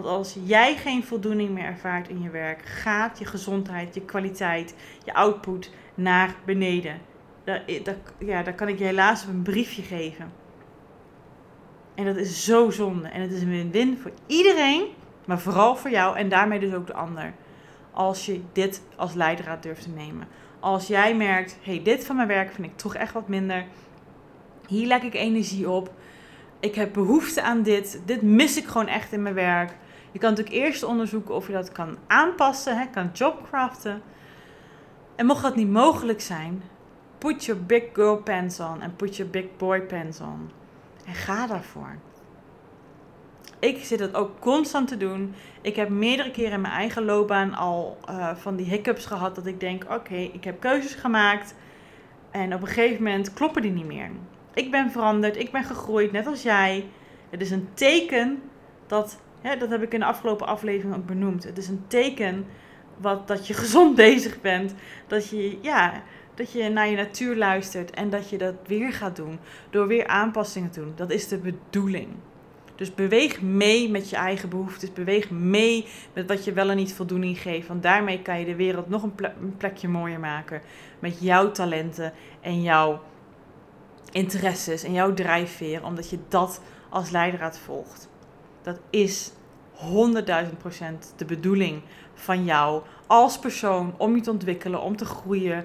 Want 0.00 0.12
als 0.12 0.36
jij 0.44 0.76
geen 0.76 1.04
voldoening 1.04 1.50
meer 1.50 1.64
ervaart 1.64 2.08
in 2.08 2.22
je 2.22 2.30
werk, 2.30 2.62
gaat 2.64 3.18
je 3.18 3.24
gezondheid, 3.24 3.94
je 3.94 4.00
kwaliteit, 4.00 4.74
je 5.04 5.14
output 5.14 5.70
naar 5.94 6.34
beneden. 6.44 7.00
Daar, 7.44 7.62
ja, 8.18 8.42
daar 8.42 8.54
kan 8.54 8.68
ik 8.68 8.78
je 8.78 8.84
helaas 8.84 9.22
op 9.22 9.28
een 9.28 9.42
briefje 9.42 9.82
geven. 9.82 10.32
En 11.94 12.04
dat 12.04 12.16
is 12.16 12.44
zo 12.44 12.70
zonde. 12.70 13.08
En 13.08 13.20
het 13.20 13.32
is 13.32 13.42
een 13.42 13.50
win-win 13.50 13.98
voor 13.98 14.12
iedereen, 14.26 14.86
maar 15.26 15.40
vooral 15.40 15.76
voor 15.76 15.90
jou 15.90 16.16
en 16.16 16.28
daarmee 16.28 16.58
dus 16.58 16.74
ook 16.74 16.86
de 16.86 16.94
ander. 16.94 17.32
Als 17.90 18.26
je 18.26 18.40
dit 18.52 18.82
als 18.96 19.14
leidraad 19.14 19.62
durft 19.62 19.82
te 19.82 19.90
nemen. 19.90 20.28
Als 20.60 20.86
jij 20.86 21.16
merkt, 21.16 21.58
hey, 21.62 21.82
dit 21.82 22.04
van 22.04 22.16
mijn 22.16 22.28
werk 22.28 22.52
vind 22.52 22.66
ik 22.66 22.76
toch 22.76 22.94
echt 22.94 23.12
wat 23.12 23.28
minder. 23.28 23.64
Hier 24.66 24.86
leg 24.86 25.02
ik 25.02 25.14
energie 25.14 25.70
op 25.70 25.90
ik 26.60 26.74
heb 26.74 26.92
behoefte 26.92 27.42
aan 27.42 27.62
dit. 27.62 28.02
Dit 28.04 28.22
mis 28.22 28.56
ik 28.56 28.66
gewoon 28.66 28.88
echt 28.88 29.12
in 29.12 29.22
mijn 29.22 29.34
werk. 29.34 29.76
Je 30.12 30.18
kan 30.18 30.30
natuurlijk 30.30 30.56
eerst 30.56 30.82
onderzoeken 30.82 31.34
of 31.34 31.46
je 31.46 31.52
dat 31.52 31.72
kan 31.72 31.96
aanpassen, 32.06 32.78
hè, 32.78 32.86
kan 32.86 33.10
jobcraften. 33.12 34.02
En 35.16 35.26
mocht 35.26 35.42
dat 35.42 35.56
niet 35.56 35.70
mogelijk 35.70 36.20
zijn, 36.20 36.62
put 37.18 37.44
your 37.44 37.64
big 37.64 37.82
girl 37.92 38.16
pants 38.16 38.60
on 38.60 38.80
en 38.80 38.96
put 38.96 39.16
your 39.16 39.30
big 39.30 39.44
boy 39.56 39.80
pants 39.80 40.20
on. 40.20 40.50
En 41.06 41.14
ga 41.14 41.46
daarvoor. 41.46 41.96
Ik 43.58 43.84
zit 43.84 44.00
het 44.00 44.14
ook 44.14 44.38
constant 44.38 44.88
te 44.88 44.96
doen. 44.96 45.34
Ik 45.60 45.76
heb 45.76 45.88
meerdere 45.88 46.30
keren 46.30 46.52
in 46.52 46.60
mijn 46.60 46.74
eigen 46.74 47.04
loopbaan 47.04 47.54
al 47.54 47.98
uh, 48.10 48.34
van 48.34 48.56
die 48.56 48.66
hiccups 48.66 49.06
gehad. 49.06 49.34
Dat 49.34 49.46
ik 49.46 49.60
denk: 49.60 49.84
oké, 49.90 50.14
ik 50.14 50.44
heb 50.44 50.60
keuzes 50.60 50.94
gemaakt. 50.94 51.54
En 52.30 52.54
op 52.54 52.60
een 52.60 52.66
gegeven 52.66 53.02
moment 53.02 53.32
kloppen 53.32 53.62
die 53.62 53.70
niet 53.70 53.86
meer. 53.86 54.10
Ik 54.54 54.70
ben 54.70 54.90
veranderd, 54.90 55.36
ik 55.36 55.50
ben 55.52 55.64
gegroeid, 55.64 56.12
net 56.12 56.26
als 56.26 56.42
jij. 56.42 56.88
Het 57.30 57.40
is 57.40 57.50
een 57.50 57.68
teken 57.74 58.42
dat, 58.86 59.20
dat 59.58 59.70
heb 59.70 59.82
ik 59.82 59.92
in 59.92 60.00
de 60.00 60.06
afgelopen 60.06 60.46
aflevering 60.46 60.96
ook 60.96 61.06
benoemd. 61.06 61.44
Het 61.44 61.58
is 61.58 61.68
een 61.68 61.84
teken 61.86 62.46
wat, 62.96 63.28
dat 63.28 63.46
je 63.46 63.54
gezond 63.64 63.94
bezig 63.94 64.40
bent. 64.40 64.74
Dat 65.06 65.28
je, 65.28 65.58
ja, 65.60 66.02
dat 66.34 66.52
je 66.52 66.68
naar 66.68 66.88
je 66.88 66.96
natuur 66.96 67.36
luistert 67.36 67.90
en 67.90 68.10
dat 68.10 68.30
je 68.30 68.38
dat 68.38 68.54
weer 68.66 68.92
gaat 68.92 69.16
doen. 69.16 69.38
Door 69.70 69.86
weer 69.86 70.06
aanpassingen 70.06 70.70
te 70.70 70.80
doen. 70.80 70.92
Dat 70.96 71.10
is 71.10 71.28
de 71.28 71.38
bedoeling. 71.38 72.08
Dus 72.74 72.94
beweeg 72.94 73.42
mee 73.42 73.90
met 73.90 74.10
je 74.10 74.16
eigen 74.16 74.48
behoeftes. 74.48 74.92
Beweeg 74.92 75.30
mee 75.30 75.86
met 76.12 76.28
wat 76.28 76.44
je 76.44 76.52
wel 76.52 76.70
en 76.70 76.76
niet 76.76 76.94
voldoening 76.94 77.38
geeft. 77.38 77.68
Want 77.68 77.82
daarmee 77.82 78.22
kan 78.22 78.38
je 78.38 78.44
de 78.44 78.54
wereld 78.54 78.88
nog 78.88 79.02
een 79.02 79.14
plekje 79.58 79.88
mooier 79.88 80.20
maken. 80.20 80.62
Met 80.98 81.20
jouw 81.20 81.50
talenten 81.50 82.12
en 82.40 82.62
jouw 82.62 83.00
interesses 84.12 84.84
en 84.84 84.92
jouw 84.92 85.14
drijfveer, 85.14 85.84
omdat 85.84 86.10
je 86.10 86.18
dat 86.28 86.62
als 86.88 87.10
leidraad 87.10 87.58
volgt. 87.58 88.09
Dat 88.62 88.80
is 88.90 89.32
100.000 89.74 90.56
procent 90.58 91.12
de 91.16 91.24
bedoeling 91.24 91.82
van 92.14 92.44
jou 92.44 92.82
als 93.06 93.38
persoon 93.38 93.94
om 93.96 94.14
je 94.14 94.20
te 94.20 94.30
ontwikkelen, 94.30 94.82
om 94.82 94.96
te 94.96 95.04
groeien, 95.04 95.64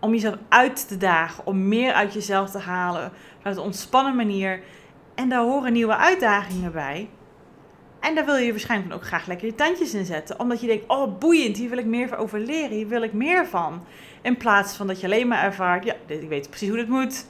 om 0.00 0.12
jezelf 0.12 0.36
uit 0.48 0.88
te 0.88 0.96
dagen, 0.96 1.46
om 1.46 1.68
meer 1.68 1.92
uit 1.92 2.12
jezelf 2.12 2.50
te 2.50 2.58
halen 2.58 3.12
vanuit 3.38 3.56
een 3.56 3.62
ontspannen 3.62 4.16
manier. 4.16 4.62
En 5.14 5.28
daar 5.28 5.42
horen 5.42 5.72
nieuwe 5.72 5.96
uitdagingen 5.96 6.72
bij. 6.72 7.08
En 8.00 8.14
daar 8.14 8.24
wil 8.24 8.36
je 8.36 8.50
waarschijnlijk 8.50 8.94
ook 8.94 9.04
graag 9.04 9.26
lekker 9.26 9.46
je 9.46 9.54
tandjes 9.54 9.94
in 9.94 10.04
zetten. 10.04 10.40
Omdat 10.40 10.60
je 10.60 10.66
denkt, 10.66 10.84
oh 10.86 11.18
boeiend, 11.18 11.56
hier 11.56 11.68
wil 11.68 11.78
ik 11.78 11.86
meer 11.86 12.16
over 12.16 12.38
leren, 12.38 12.76
hier 12.76 12.88
wil 12.88 13.02
ik 13.02 13.12
meer 13.12 13.46
van. 13.46 13.84
In 14.22 14.36
plaats 14.36 14.76
van 14.76 14.86
dat 14.86 15.00
je 15.00 15.06
alleen 15.06 15.28
maar 15.28 15.44
ervaart, 15.44 15.84
ja, 15.84 15.94
ik 16.06 16.28
weet 16.28 16.48
precies 16.48 16.68
hoe 16.68 16.76
dit 16.76 16.88
moet 16.88 17.26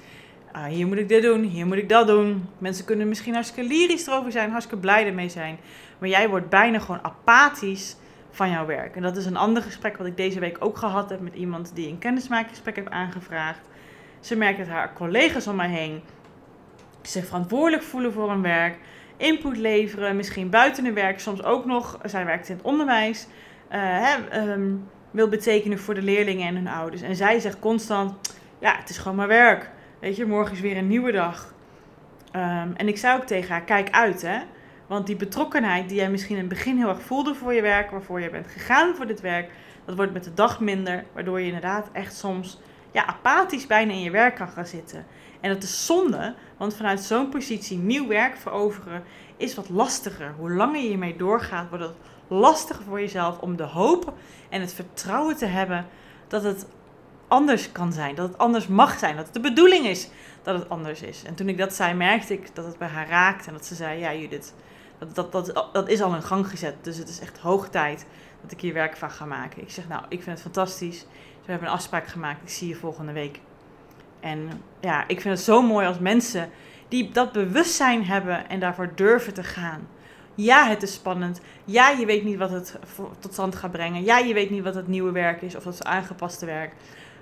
ah, 0.53 0.65
hier 0.65 0.87
moet 0.87 0.99
ik 0.99 1.09
dit 1.09 1.23
doen, 1.23 1.43
hier 1.43 1.67
moet 1.67 1.77
ik 1.77 1.89
dat 1.89 2.07
doen. 2.07 2.49
Mensen 2.59 2.85
kunnen 2.85 3.09
misschien 3.09 3.35
hartstikke 3.35 3.69
lyrisch 3.69 4.07
erover 4.07 4.33
zijn, 4.33 4.51
hartstikke 4.51 4.81
blij 4.81 5.07
ermee 5.07 5.29
zijn. 5.29 5.59
Maar 5.99 6.09
jij 6.09 6.29
wordt 6.29 6.49
bijna 6.49 6.79
gewoon 6.79 7.05
apathisch 7.05 7.97
van 8.31 8.51
jouw 8.51 8.67
werk. 8.67 8.97
En 8.97 9.03
dat 9.03 9.17
is 9.17 9.27
een 9.27 9.37
ander 9.37 9.63
gesprek 9.63 9.97
wat 9.97 10.07
ik 10.07 10.17
deze 10.17 10.41
week 10.41 10.57
ook 10.61 10.77
gehad 10.77 11.11
heb 11.11 11.21
met 11.21 11.35
iemand 11.35 11.71
die 11.75 11.89
een 11.89 11.99
kennismakingsgesprek 11.99 12.77
heeft 12.77 12.91
aangevraagd. 12.91 13.69
Ze 14.21 14.37
merkt 14.37 14.59
dat 14.59 14.67
haar 14.67 14.93
collega's 14.93 15.47
om 15.47 15.57
mij 15.57 15.69
heen 15.69 16.03
zich 17.03 17.27
verantwoordelijk 17.27 17.83
voelen 17.83 18.13
voor 18.13 18.31
hun 18.31 18.43
werk, 18.43 18.79
input 19.17 19.57
leveren, 19.57 20.17
misschien 20.17 20.51
buiten 20.51 20.85
hun 20.85 20.95
werk, 20.95 21.21
soms 21.21 21.43
ook 21.43 21.65
nog, 21.65 21.99
zij 22.05 22.25
werkt 22.25 22.49
in 22.49 22.57
het 22.57 22.65
onderwijs, 22.65 23.27
hè, 23.69 24.17
um, 24.53 24.89
wil 25.11 25.29
betekenen 25.29 25.79
voor 25.79 25.95
de 25.95 26.03
leerlingen 26.03 26.47
en 26.47 26.55
hun 26.55 26.69
ouders. 26.69 27.03
En 27.03 27.17
zij 27.17 27.41
zegt 27.41 27.59
constant, 27.59 28.35
ja, 28.59 28.77
het 28.77 28.89
is 28.89 28.99
gewoon 28.99 29.17
maar 29.17 29.29
werk. 29.29 29.71
Weet 30.01 30.17
je, 30.17 30.27
morgen 30.27 30.53
is 30.53 30.61
weer 30.61 30.77
een 30.77 30.89
nieuwe 30.89 31.13
dag. 31.13 31.55
Ehm, 32.33 32.73
en 32.77 32.89
ik 32.89 32.99
zei 32.99 33.19
ook 33.19 33.27
tegen 33.27 33.51
haar, 33.51 33.63
kijk 33.63 33.91
uit 33.91 34.23
hè. 34.23 34.39
Want 34.87 35.07
die 35.07 35.17
betrokkenheid 35.17 35.89
die 35.89 35.97
jij 35.97 36.11
misschien 36.11 36.37
in 36.37 36.41
het 36.41 36.51
begin 36.51 36.77
heel 36.77 36.89
erg 36.89 37.03
voelde 37.03 37.35
voor 37.35 37.55
je 37.55 37.63
werk, 37.63 37.91
waarvoor 37.91 38.21
je 38.21 38.31
bent 38.31 38.47
gegaan 38.47 38.95
voor 38.95 39.07
dit 39.07 39.21
werk, 39.21 39.51
dat 39.85 39.97
wordt 39.97 40.13
met 40.13 40.25
de 40.25 40.35
dag 40.35 40.61
minder, 40.61 41.05
waardoor 41.13 41.41
je 41.41 41.47
inderdaad 41.47 41.89
echt 41.93 42.15
soms 42.15 42.61
ja, 42.91 43.07
apathisch 43.07 43.67
bijna 43.67 43.93
in 43.93 44.01
je 44.01 44.11
werk 44.11 44.35
kan 44.35 44.49
gaan 44.49 44.67
zitten. 44.67 45.07
En 45.41 45.53
dat 45.53 45.63
is 45.63 45.87
zonde, 45.87 46.35
want 46.57 46.77
vanuit 46.77 47.01
zo'n 47.01 47.29
positie 47.29 47.79
nieuw 47.79 48.07
werk 48.07 48.37
veroveren 48.37 49.03
is 49.37 49.55
wat 49.55 49.69
lastiger. 49.69 50.35
Hoe 50.39 50.51
langer 50.51 50.81
je 50.81 50.89
hiermee 50.89 51.17
doorgaat, 51.17 51.69
wordt 51.69 51.85
het 51.85 51.97
lastiger 52.29 52.85
voor 52.85 53.01
jezelf 53.01 53.39
om 53.39 53.57
de 53.57 53.63
hoop 53.63 54.13
en 54.49 54.61
het 54.61 54.73
vertrouwen 54.73 55.37
te 55.37 55.47
hebben 55.47 55.87
dat 56.29 56.43
het 56.43 56.67
anders 57.31 57.73
kan 57.73 57.93
zijn. 57.93 58.15
Dat 58.15 58.29
het 58.29 58.39
anders 58.39 58.67
mag 58.67 58.99
zijn. 58.99 59.17
Dat 59.17 59.25
het 59.25 59.35
de 59.35 59.41
bedoeling 59.41 59.87
is 59.87 60.09
dat 60.43 60.59
het 60.59 60.69
anders 60.69 61.03
is. 61.03 61.23
En 61.25 61.35
toen 61.35 61.49
ik 61.49 61.59
dat 61.59 61.75
zei, 61.75 61.95
merkte 61.95 62.33
ik 62.33 62.55
dat 62.55 62.65
het 62.65 62.79
bij 62.79 62.89
haar 62.89 63.09
raakte. 63.09 63.49
En 63.49 63.53
dat 63.53 63.67
ze 63.67 63.75
zei, 63.75 64.01
ja 64.01 64.15
Judith, 64.15 64.55
dat, 64.99 65.15
dat, 65.15 65.33
dat, 65.33 65.69
dat 65.73 65.89
is 65.89 66.03
al 66.03 66.15
in 66.15 66.23
gang 66.23 66.49
gezet. 66.49 66.75
Dus 66.83 66.97
het 66.97 67.09
is 67.09 67.21
echt 67.21 67.39
hoog 67.39 67.69
tijd 67.69 68.07
dat 68.43 68.53
ik 68.53 68.61
hier 68.61 68.75
werk 68.75 68.97
van 68.97 69.11
ga 69.11 69.25
maken. 69.25 69.63
Ik 69.63 69.71
zeg, 69.71 69.89
nou, 69.89 70.03
ik 70.09 70.23
vind 70.23 70.31
het 70.31 70.41
fantastisch. 70.41 71.07
we 71.45 71.51
hebben 71.51 71.69
een 71.69 71.75
afspraak 71.75 72.07
gemaakt. 72.07 72.43
Ik 72.43 72.49
zie 72.49 72.69
je 72.69 72.75
volgende 72.75 73.13
week. 73.13 73.41
En 74.21 74.63
ja, 74.81 75.05
ik 75.07 75.21
vind 75.21 75.35
het 75.35 75.45
zo 75.45 75.63
mooi 75.63 75.87
als 75.87 75.99
mensen 75.99 76.51
die 76.89 77.11
dat 77.11 77.33
bewustzijn 77.33 78.05
hebben 78.05 78.49
en 78.49 78.61
daarvoor 78.61 78.93
durven 78.95 79.35
te 79.35 79.43
gaan. 79.43 79.89
Ja, 80.35 80.69
het 80.69 80.83
is 80.83 80.95
spannend. 80.95 81.41
Ja, 81.65 81.91
je 81.91 82.07
weet 82.07 82.25
niet 82.25 82.39
wat 82.39 82.51
het 82.51 82.79
tot 83.19 83.33
stand 83.33 83.55
gaat 83.55 83.71
brengen. 83.71 84.05
Ja, 84.05 84.19
je 84.19 84.35
weet 84.35 84.51
niet 84.51 84.63
wat 84.63 84.75
het 84.75 84.89
nieuwe 84.89 85.13
werk 85.13 85.43
is 85.43 85.55
of 85.55 85.65
het 85.65 85.85
aangepaste 85.85 86.47
werk. 86.47 86.73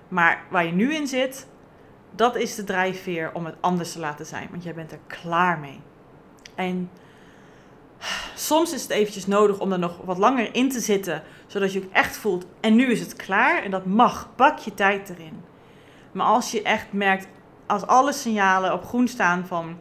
Maar 0.08 0.42
waar 0.50 0.66
je 0.66 0.72
nu 0.72 0.94
in 0.94 1.06
zit, 1.06 1.46
dat 2.10 2.36
is 2.36 2.54
de 2.54 2.64
drijfveer 2.64 3.30
om 3.32 3.44
het 3.44 3.54
anders 3.60 3.92
te 3.92 3.98
laten 3.98 4.26
zijn. 4.26 4.48
Want 4.50 4.62
jij 4.62 4.74
bent 4.74 4.92
er 4.92 4.98
klaar 5.06 5.58
mee. 5.58 5.80
En 6.54 6.90
soms 8.34 8.72
is 8.72 8.82
het 8.82 8.90
eventjes 8.90 9.26
nodig 9.26 9.58
om 9.58 9.72
er 9.72 9.78
nog 9.78 9.98
wat 10.04 10.18
langer 10.18 10.54
in 10.54 10.70
te 10.70 10.80
zitten, 10.80 11.22
zodat 11.46 11.72
je 11.72 11.84
ook 11.84 11.92
echt 11.92 12.16
voelt, 12.16 12.46
en 12.60 12.74
nu 12.74 12.90
is 12.90 13.00
het 13.00 13.16
klaar. 13.16 13.62
En 13.62 13.70
dat 13.70 13.86
mag, 13.86 14.28
bak 14.36 14.58
je 14.58 14.74
tijd 14.74 15.08
erin. 15.10 15.44
Maar 16.12 16.26
als 16.26 16.50
je 16.50 16.62
echt 16.62 16.92
merkt, 16.92 17.28
als 17.66 17.86
alle 17.86 18.12
signalen 18.12 18.72
op 18.72 18.84
groen 18.84 19.08
staan 19.08 19.46
van, 19.46 19.78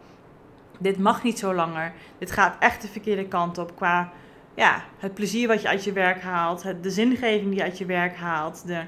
dit 0.79 0.97
mag 0.97 1.23
niet 1.23 1.39
zo 1.39 1.53
langer, 1.53 1.93
dit 2.17 2.31
gaat 2.31 2.55
echt 2.59 2.81
de 2.81 2.87
verkeerde 2.87 3.27
kant 3.27 3.57
op 3.57 3.75
qua 3.75 4.11
ja, 4.55 4.83
het 4.97 5.13
plezier 5.13 5.47
wat 5.47 5.61
je 5.61 5.67
uit 5.67 5.83
je 5.83 5.91
werk 5.91 6.21
haalt, 6.21 6.63
de 6.81 6.89
zingeving 6.91 7.47
die 7.47 7.55
je 7.55 7.63
uit 7.63 7.77
je 7.77 7.85
werk 7.85 8.15
haalt, 8.15 8.67
de, 8.67 8.81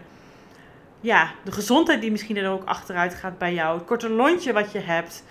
ja, 1.01 1.31
de 1.43 1.51
gezondheid 1.51 2.01
die 2.01 2.11
misschien 2.11 2.37
er 2.37 2.49
ook 2.49 2.63
achteruit 2.63 3.13
gaat 3.13 3.37
bij 3.37 3.53
jou, 3.53 3.77
het 3.77 3.87
korte 3.87 4.09
lontje 4.09 4.53
wat 4.53 4.71
je 4.71 4.79
hebt, 4.79 5.23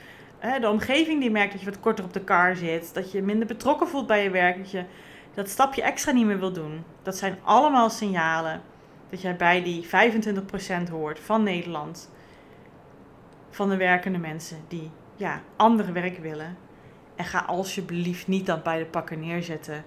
de 0.61 0.68
omgeving 0.68 1.20
die 1.20 1.31
merkt 1.31 1.52
dat 1.52 1.61
je 1.61 1.70
wat 1.70 1.81
korter 1.81 2.04
op 2.04 2.12
de 2.12 2.24
kar 2.24 2.57
zit, 2.57 2.94
dat 2.94 3.12
je 3.12 3.22
minder 3.22 3.46
betrokken 3.46 3.88
voelt 3.88 4.07
bij 4.07 4.22
je 4.22 4.31
werk, 4.31 4.57
dat 4.57 4.70
je 4.70 4.85
dat 5.35 5.48
stapje 5.48 5.83
extra 5.83 6.12
niet 6.12 6.26
meer 6.26 6.38
wil 6.38 6.52
doen. 6.52 6.85
Dat 7.02 7.16
zijn 7.16 7.38
allemaal 7.42 7.90
signalen 7.90 8.62
dat 9.11 9.20
jij 9.20 9.37
bij 9.37 9.62
die 9.62 9.87
25% 9.87 10.90
hoort 10.90 11.20
van 11.20 11.42
Nederland, 11.42 12.11
van 13.50 13.68
de 13.68 13.76
werkende 13.76 14.18
mensen 14.18 14.59
die 14.68 14.90
ja, 15.16 15.42
andere 15.57 15.92
werk 15.92 16.18
willen. 16.18 16.57
En 17.16 17.24
ga 17.24 17.38
alsjeblieft 17.38 18.26
niet 18.26 18.46
dat 18.46 18.62
bij 18.62 18.78
de 18.78 18.87
pakken 18.87 19.20
neerzetten 19.20 19.85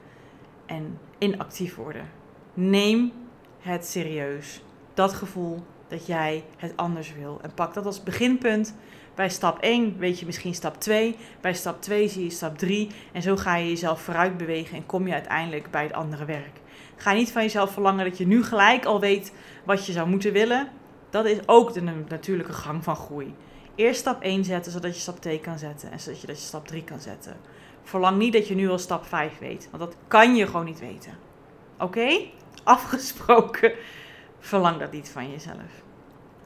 en 0.65 0.99
inactief 1.17 1.75
worden. 1.75 2.09
Neem 2.53 3.11
het 3.59 3.85
serieus. 3.85 4.61
Dat 4.93 5.13
gevoel 5.13 5.63
dat 5.87 6.05
jij 6.05 6.43
het 6.57 6.73
anders 6.75 7.13
wil. 7.13 7.39
En 7.41 7.53
pak 7.53 7.73
dat 7.73 7.85
als 7.85 8.03
beginpunt. 8.03 8.75
Bij 9.15 9.29
stap 9.29 9.59
1 9.59 9.97
weet 9.97 10.19
je 10.19 10.25
misschien 10.25 10.53
stap 10.53 10.79
2. 10.79 11.15
Bij 11.41 11.53
stap 11.53 11.81
2 11.81 12.07
zie 12.07 12.23
je 12.23 12.29
stap 12.29 12.57
3. 12.57 12.89
En 13.11 13.21
zo 13.21 13.35
ga 13.35 13.55
je 13.55 13.67
jezelf 13.67 14.01
vooruit 14.01 14.37
bewegen 14.37 14.77
en 14.77 14.85
kom 14.85 15.07
je 15.07 15.13
uiteindelijk 15.13 15.71
bij 15.71 15.83
het 15.83 15.93
andere 15.93 16.25
werk. 16.25 16.59
Ga 16.95 17.13
niet 17.13 17.31
van 17.31 17.41
jezelf 17.41 17.71
verlangen 17.71 18.05
dat 18.05 18.17
je 18.17 18.27
nu 18.27 18.43
gelijk 18.43 18.85
al 18.85 18.99
weet 18.99 19.33
wat 19.65 19.85
je 19.85 19.91
zou 19.91 20.09
moeten 20.09 20.33
willen. 20.33 20.69
Dat 21.09 21.25
is 21.25 21.37
ook 21.45 21.73
de 21.73 21.81
natuurlijke 21.81 22.53
gang 22.53 22.83
van 22.83 22.95
groei. 22.95 23.35
Eerst 23.75 23.99
stap 23.99 24.21
1 24.21 24.43
zetten, 24.43 24.71
zodat 24.71 24.95
je 24.95 25.01
stap 25.01 25.21
2 25.21 25.39
kan 25.39 25.57
zetten. 25.57 25.91
En 25.91 25.99
zodat 25.99 26.21
je, 26.21 26.27
dat 26.27 26.39
je 26.39 26.45
stap 26.45 26.67
3 26.67 26.83
kan 26.83 26.99
zetten. 26.99 27.35
Verlang 27.83 28.17
niet 28.17 28.33
dat 28.33 28.47
je 28.47 28.55
nu 28.55 28.69
al 28.69 28.77
stap 28.77 29.05
5 29.05 29.39
weet. 29.39 29.67
Want 29.71 29.83
dat 29.83 29.95
kan 30.07 30.35
je 30.35 30.45
gewoon 30.45 30.65
niet 30.65 30.79
weten. 30.79 31.17
Oké? 31.79 32.25
Afgesproken. 32.63 33.73
Verlang 34.41 34.79
dat 34.79 34.91
niet 34.91 35.09
van 35.09 35.31
jezelf. 35.31 35.83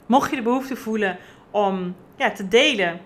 Mocht 0.06 0.30
je 0.30 0.36
de 0.36 0.42
behoefte 0.42 0.76
voelen 0.76 1.16
om 1.50 1.94
ja, 2.16 2.30
te 2.30 2.48
delen 2.48 3.00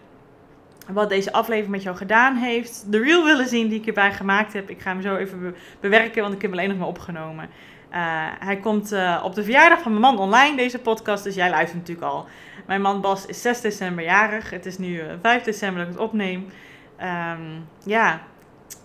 wat 0.92 1.08
deze 1.08 1.32
aflevering 1.32 1.72
met 1.72 1.82
jou 1.82 1.96
gedaan 1.96 2.36
heeft. 2.36 2.84
De 2.92 2.98
reel 2.98 3.24
willen 3.24 3.48
zien 3.48 3.68
die 3.68 3.80
ik 3.80 3.86
erbij 3.86 4.12
gemaakt 4.12 4.52
heb. 4.52 4.70
Ik 4.70 4.80
ga 4.80 4.90
hem 4.90 5.02
zo 5.02 5.16
even 5.16 5.54
bewerken, 5.80 6.22
want 6.22 6.34
ik 6.34 6.42
heb 6.42 6.50
hem 6.50 6.58
alleen 6.58 6.70
nog 6.70 6.78
maar 6.78 6.88
opgenomen. 6.88 7.48
Uh, 7.90 7.96
hij 8.38 8.56
komt 8.56 8.92
uh, 8.92 9.20
op 9.24 9.34
de 9.34 9.42
verjaardag 9.42 9.80
van 9.80 9.90
mijn 9.90 10.02
man 10.02 10.18
online, 10.18 10.56
deze 10.56 10.78
podcast. 10.78 11.24
Dus 11.24 11.34
jij 11.34 11.50
luistert 11.50 11.78
natuurlijk 11.78 12.12
al. 12.12 12.26
Mijn 12.66 12.80
man 12.80 13.00
Bas 13.00 13.26
is 13.26 13.42
6 13.42 13.60
december 13.60 14.04
jarig. 14.04 14.50
Het 14.50 14.66
is 14.66 14.78
nu 14.78 14.88
uh, 14.88 15.12
eh, 15.12 15.18
5 15.20 15.42
december 15.42 15.78
dat 15.78 15.92
ik 15.92 15.98
het 15.98 16.08
opneem. 16.08 16.46
Um, 17.00 17.66
ja, 17.84 18.20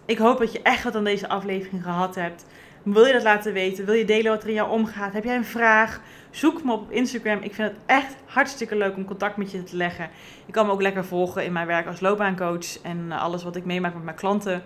ik 0.06 0.18
hoop 0.18 0.38
dat 0.38 0.52
je 0.52 0.62
echt 0.62 0.84
wat 0.84 0.96
aan 0.96 1.04
deze 1.04 1.28
aflevering 1.28 1.84
gehad 1.84 2.16
hebt. 2.16 2.46
Wil 2.86 3.06
je 3.06 3.14
dat 3.14 3.24
laten 3.24 3.54
weten? 3.54 3.86
Wil 3.86 3.94
je 3.94 4.06
delen 4.06 4.32
wat 4.32 4.44
er 4.44 4.50
in 4.50 4.56
jou 4.56 4.70
omgaat? 4.70 5.14
Heb 5.14 5.24
jij 5.24 5.36
een 5.36 5.46
vraag? 5.46 6.02
Zoek 6.30 6.64
me 6.64 6.72
op 6.74 6.92
Instagram. 6.92 7.42
Ik 7.42 7.54
vind 7.54 7.72
het 7.72 7.78
echt 7.86 8.16
hartstikke 8.26 8.76
leuk 8.76 8.96
om 8.96 9.06
contact 9.06 9.38
met 9.38 9.52
je 9.52 9.64
te 9.64 9.76
leggen. 9.76 10.10
Je 10.46 10.52
kan 10.52 10.66
me 10.66 10.72
ook 10.72 10.82
lekker 10.82 11.06
volgen 11.06 11.46
in 11.46 11.54
mijn 11.54 11.68
werk 11.68 11.88
als 11.88 12.00
loopbaancoach 12.00 12.82
en 12.82 13.06
eh, 13.10 13.22
alles 13.22 13.44
wat 13.44 13.56
ik 13.56 13.66
meemaak 13.66 13.94
met 13.94 14.04
mijn 14.04 14.16
klanten. 14.16 14.64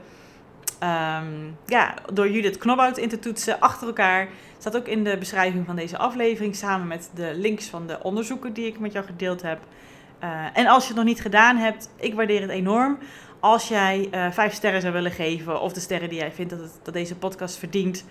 Um, 0.84 1.58
ja, 1.66 1.94
door 2.14 2.30
Judith 2.30 2.58
Knobhout 2.58 2.98
in 2.98 3.10
te 3.10 3.20
toetsen 3.20 3.60
achter 3.60 3.88
elkaar. 3.88 4.28
Staat 4.58 4.78
ook 4.78 4.88
in 4.88 5.04
de 5.04 5.18
beschrijving 5.18 5.66
van 5.66 5.76
deze 5.76 5.98
aflevering 5.98 6.56
samen 6.56 6.88
met 6.88 7.10
de 7.14 7.32
links 7.36 7.68
van 7.68 7.88
de 7.88 8.04
onderzoeken 8.04 8.54
die 8.54 8.68
ik 8.68 8.80
met 8.80 8.92
jou 8.92 9.06
gedeeld 9.06 9.42
heb. 9.42 9.60
Uh, 10.24 10.46
en 10.54 10.68
als 10.68 10.82
je 10.82 10.88
het 10.88 10.98
nog 10.98 11.06
niet 11.06 11.22
gedaan 11.22 11.58
hebt, 11.58 11.90
ik 11.96 12.14
waardeer 12.14 12.42
het 12.42 12.50
enorm. 12.50 12.98
Als 13.40 13.68
jij 13.68 14.10
uh, 14.14 14.32
vijf 14.32 14.54
sterren 14.54 14.82
zou 14.82 14.94
willen 14.94 15.12
geven, 15.12 15.62
of 15.62 15.74
de 15.74 15.80
sterren 15.80 16.10
die 16.10 16.18
jij 16.18 16.32
vindt 16.32 16.52
dat, 16.52 16.60
het, 16.60 16.80
dat 16.84 16.94
deze 16.94 17.16
podcast 17.16 17.58
verdient, 17.58 18.06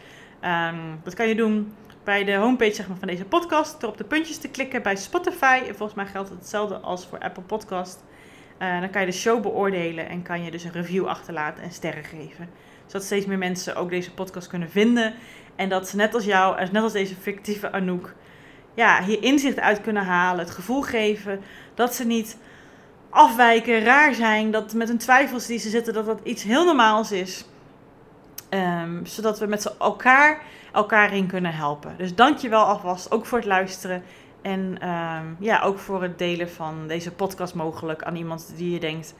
um, 0.45 1.01
dat 1.05 1.15
kan 1.15 1.29
je 1.29 1.35
doen 1.35 1.75
bij 2.05 2.25
de 2.25 2.35
homepage 2.35 2.75
zeg 2.75 2.89
maar, 2.89 2.97
van 2.99 3.09
deze 3.09 3.25
podcast. 3.25 3.81
Door 3.81 3.91
op 3.91 3.99
de 3.99 4.05
puntjes 4.05 4.39
te 4.39 4.49
klikken 4.49 4.83
bij 4.83 4.97
Spotify. 4.97 5.61
En 5.67 5.75
volgens 5.75 5.95
mij 5.95 6.07
geldt 6.07 6.29
het 6.29 6.39
hetzelfde 6.39 6.77
als 6.77 7.07
voor 7.07 7.19
Apple 7.19 7.43
Podcast. 7.43 8.05
Uh, 8.59 8.81
dan 8.81 8.91
kan 8.91 9.01
je 9.01 9.07
de 9.07 9.13
show 9.13 9.43
beoordelen 9.43 10.09
en 10.09 10.23
kan 10.23 10.45
je 10.45 10.51
dus 10.51 10.65
een 10.65 10.73
review 10.73 11.07
achterlaten 11.07 11.63
en 11.63 11.71
sterren 11.71 12.05
geven. 12.05 12.49
Zodat 12.87 13.03
steeds 13.03 13.27
meer 13.27 13.39
mensen 13.39 13.77
ook 13.77 13.91
deze 13.91 14.15
podcast 14.15 14.49
kunnen 14.49 14.71
vinden. 14.71 15.15
En 15.57 15.69
dat 15.69 15.89
ze 15.89 15.97
net 15.97 16.15
als 16.15 16.25
jou, 16.25 16.69
net 16.73 16.83
als 16.83 16.93
deze 16.93 17.15
fictieve 17.15 17.73
Anouk, 17.73 18.15
ja, 18.75 19.03
hier 19.03 19.23
inzicht 19.23 19.59
uit 19.59 19.81
kunnen 19.81 20.05
halen. 20.05 20.45
Het 20.45 20.55
gevoel 20.55 20.83
geven 20.83 21.41
dat 21.75 21.95
ze 21.95 22.07
niet 22.07 22.39
afwijken, 23.11 23.85
raar 23.85 24.15
zijn. 24.15 24.51
Dat 24.51 24.73
met 24.73 24.89
hun 24.89 24.99
twijfels 24.99 25.47
die 25.47 25.59
ze 25.59 25.69
zitten, 25.69 25.95
dat 25.95 26.07
dat 26.07 26.21
iets 26.23 26.43
heel 26.43 26.65
normaals 26.65 27.13
is. 27.13 27.45
Um, 28.51 29.07
zodat 29.07 29.39
we 29.39 29.47
met 29.47 29.77
elkaar 29.79 30.43
elkaar 30.73 31.15
in 31.15 31.27
kunnen 31.27 31.55
helpen. 31.55 31.95
Dus 31.97 32.15
dank 32.15 32.39
je 32.39 32.49
wel 32.49 32.65
alvast, 32.65 33.11
ook 33.11 33.27
voor 33.27 33.39
het 33.39 33.47
luisteren. 33.47 34.03
En 34.43 34.89
um, 34.89 35.37
ja, 35.39 35.61
ook 35.63 35.79
voor 35.79 36.03
het 36.03 36.19
delen 36.19 36.51
van 36.51 36.87
deze 36.87 37.13
podcast 37.13 37.55
mogelijk 37.55 38.03
aan 38.03 38.17
iemand 38.17 38.53
die 38.57 38.71
je 38.71 38.81
denkt, 38.81 39.15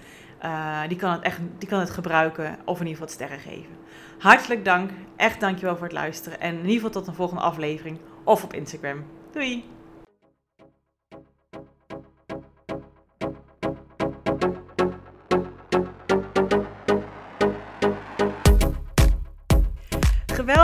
uh, 0.45 0.81
die, 0.89 0.97
kan 0.97 1.13
het 1.13 1.23
echt, 1.23 1.39
die 1.59 1.69
kan 1.69 1.81
het 1.81 1.91
gebruiken 1.91 2.59
of 2.65 2.81
in 2.81 2.87
ieder 2.87 3.03
geval 3.03 3.07
het 3.07 3.11
sterren 3.11 3.39
geven. 3.39 3.77
Hartelijk 4.19 4.65
dank, 4.65 4.91
echt 5.17 5.41
dankjewel 5.41 5.77
voor 5.77 5.87
het 5.87 5.93
luisteren. 5.93 6.41
En 6.41 6.53
in 6.53 6.59
ieder 6.59 6.75
geval 6.75 6.91
tot 6.91 7.07
een 7.07 7.15
volgende 7.15 7.43
aflevering 7.43 7.99
of 8.25 8.45
op 8.45 8.55
Instagram. 8.55 9.05
Doei! 9.33 9.78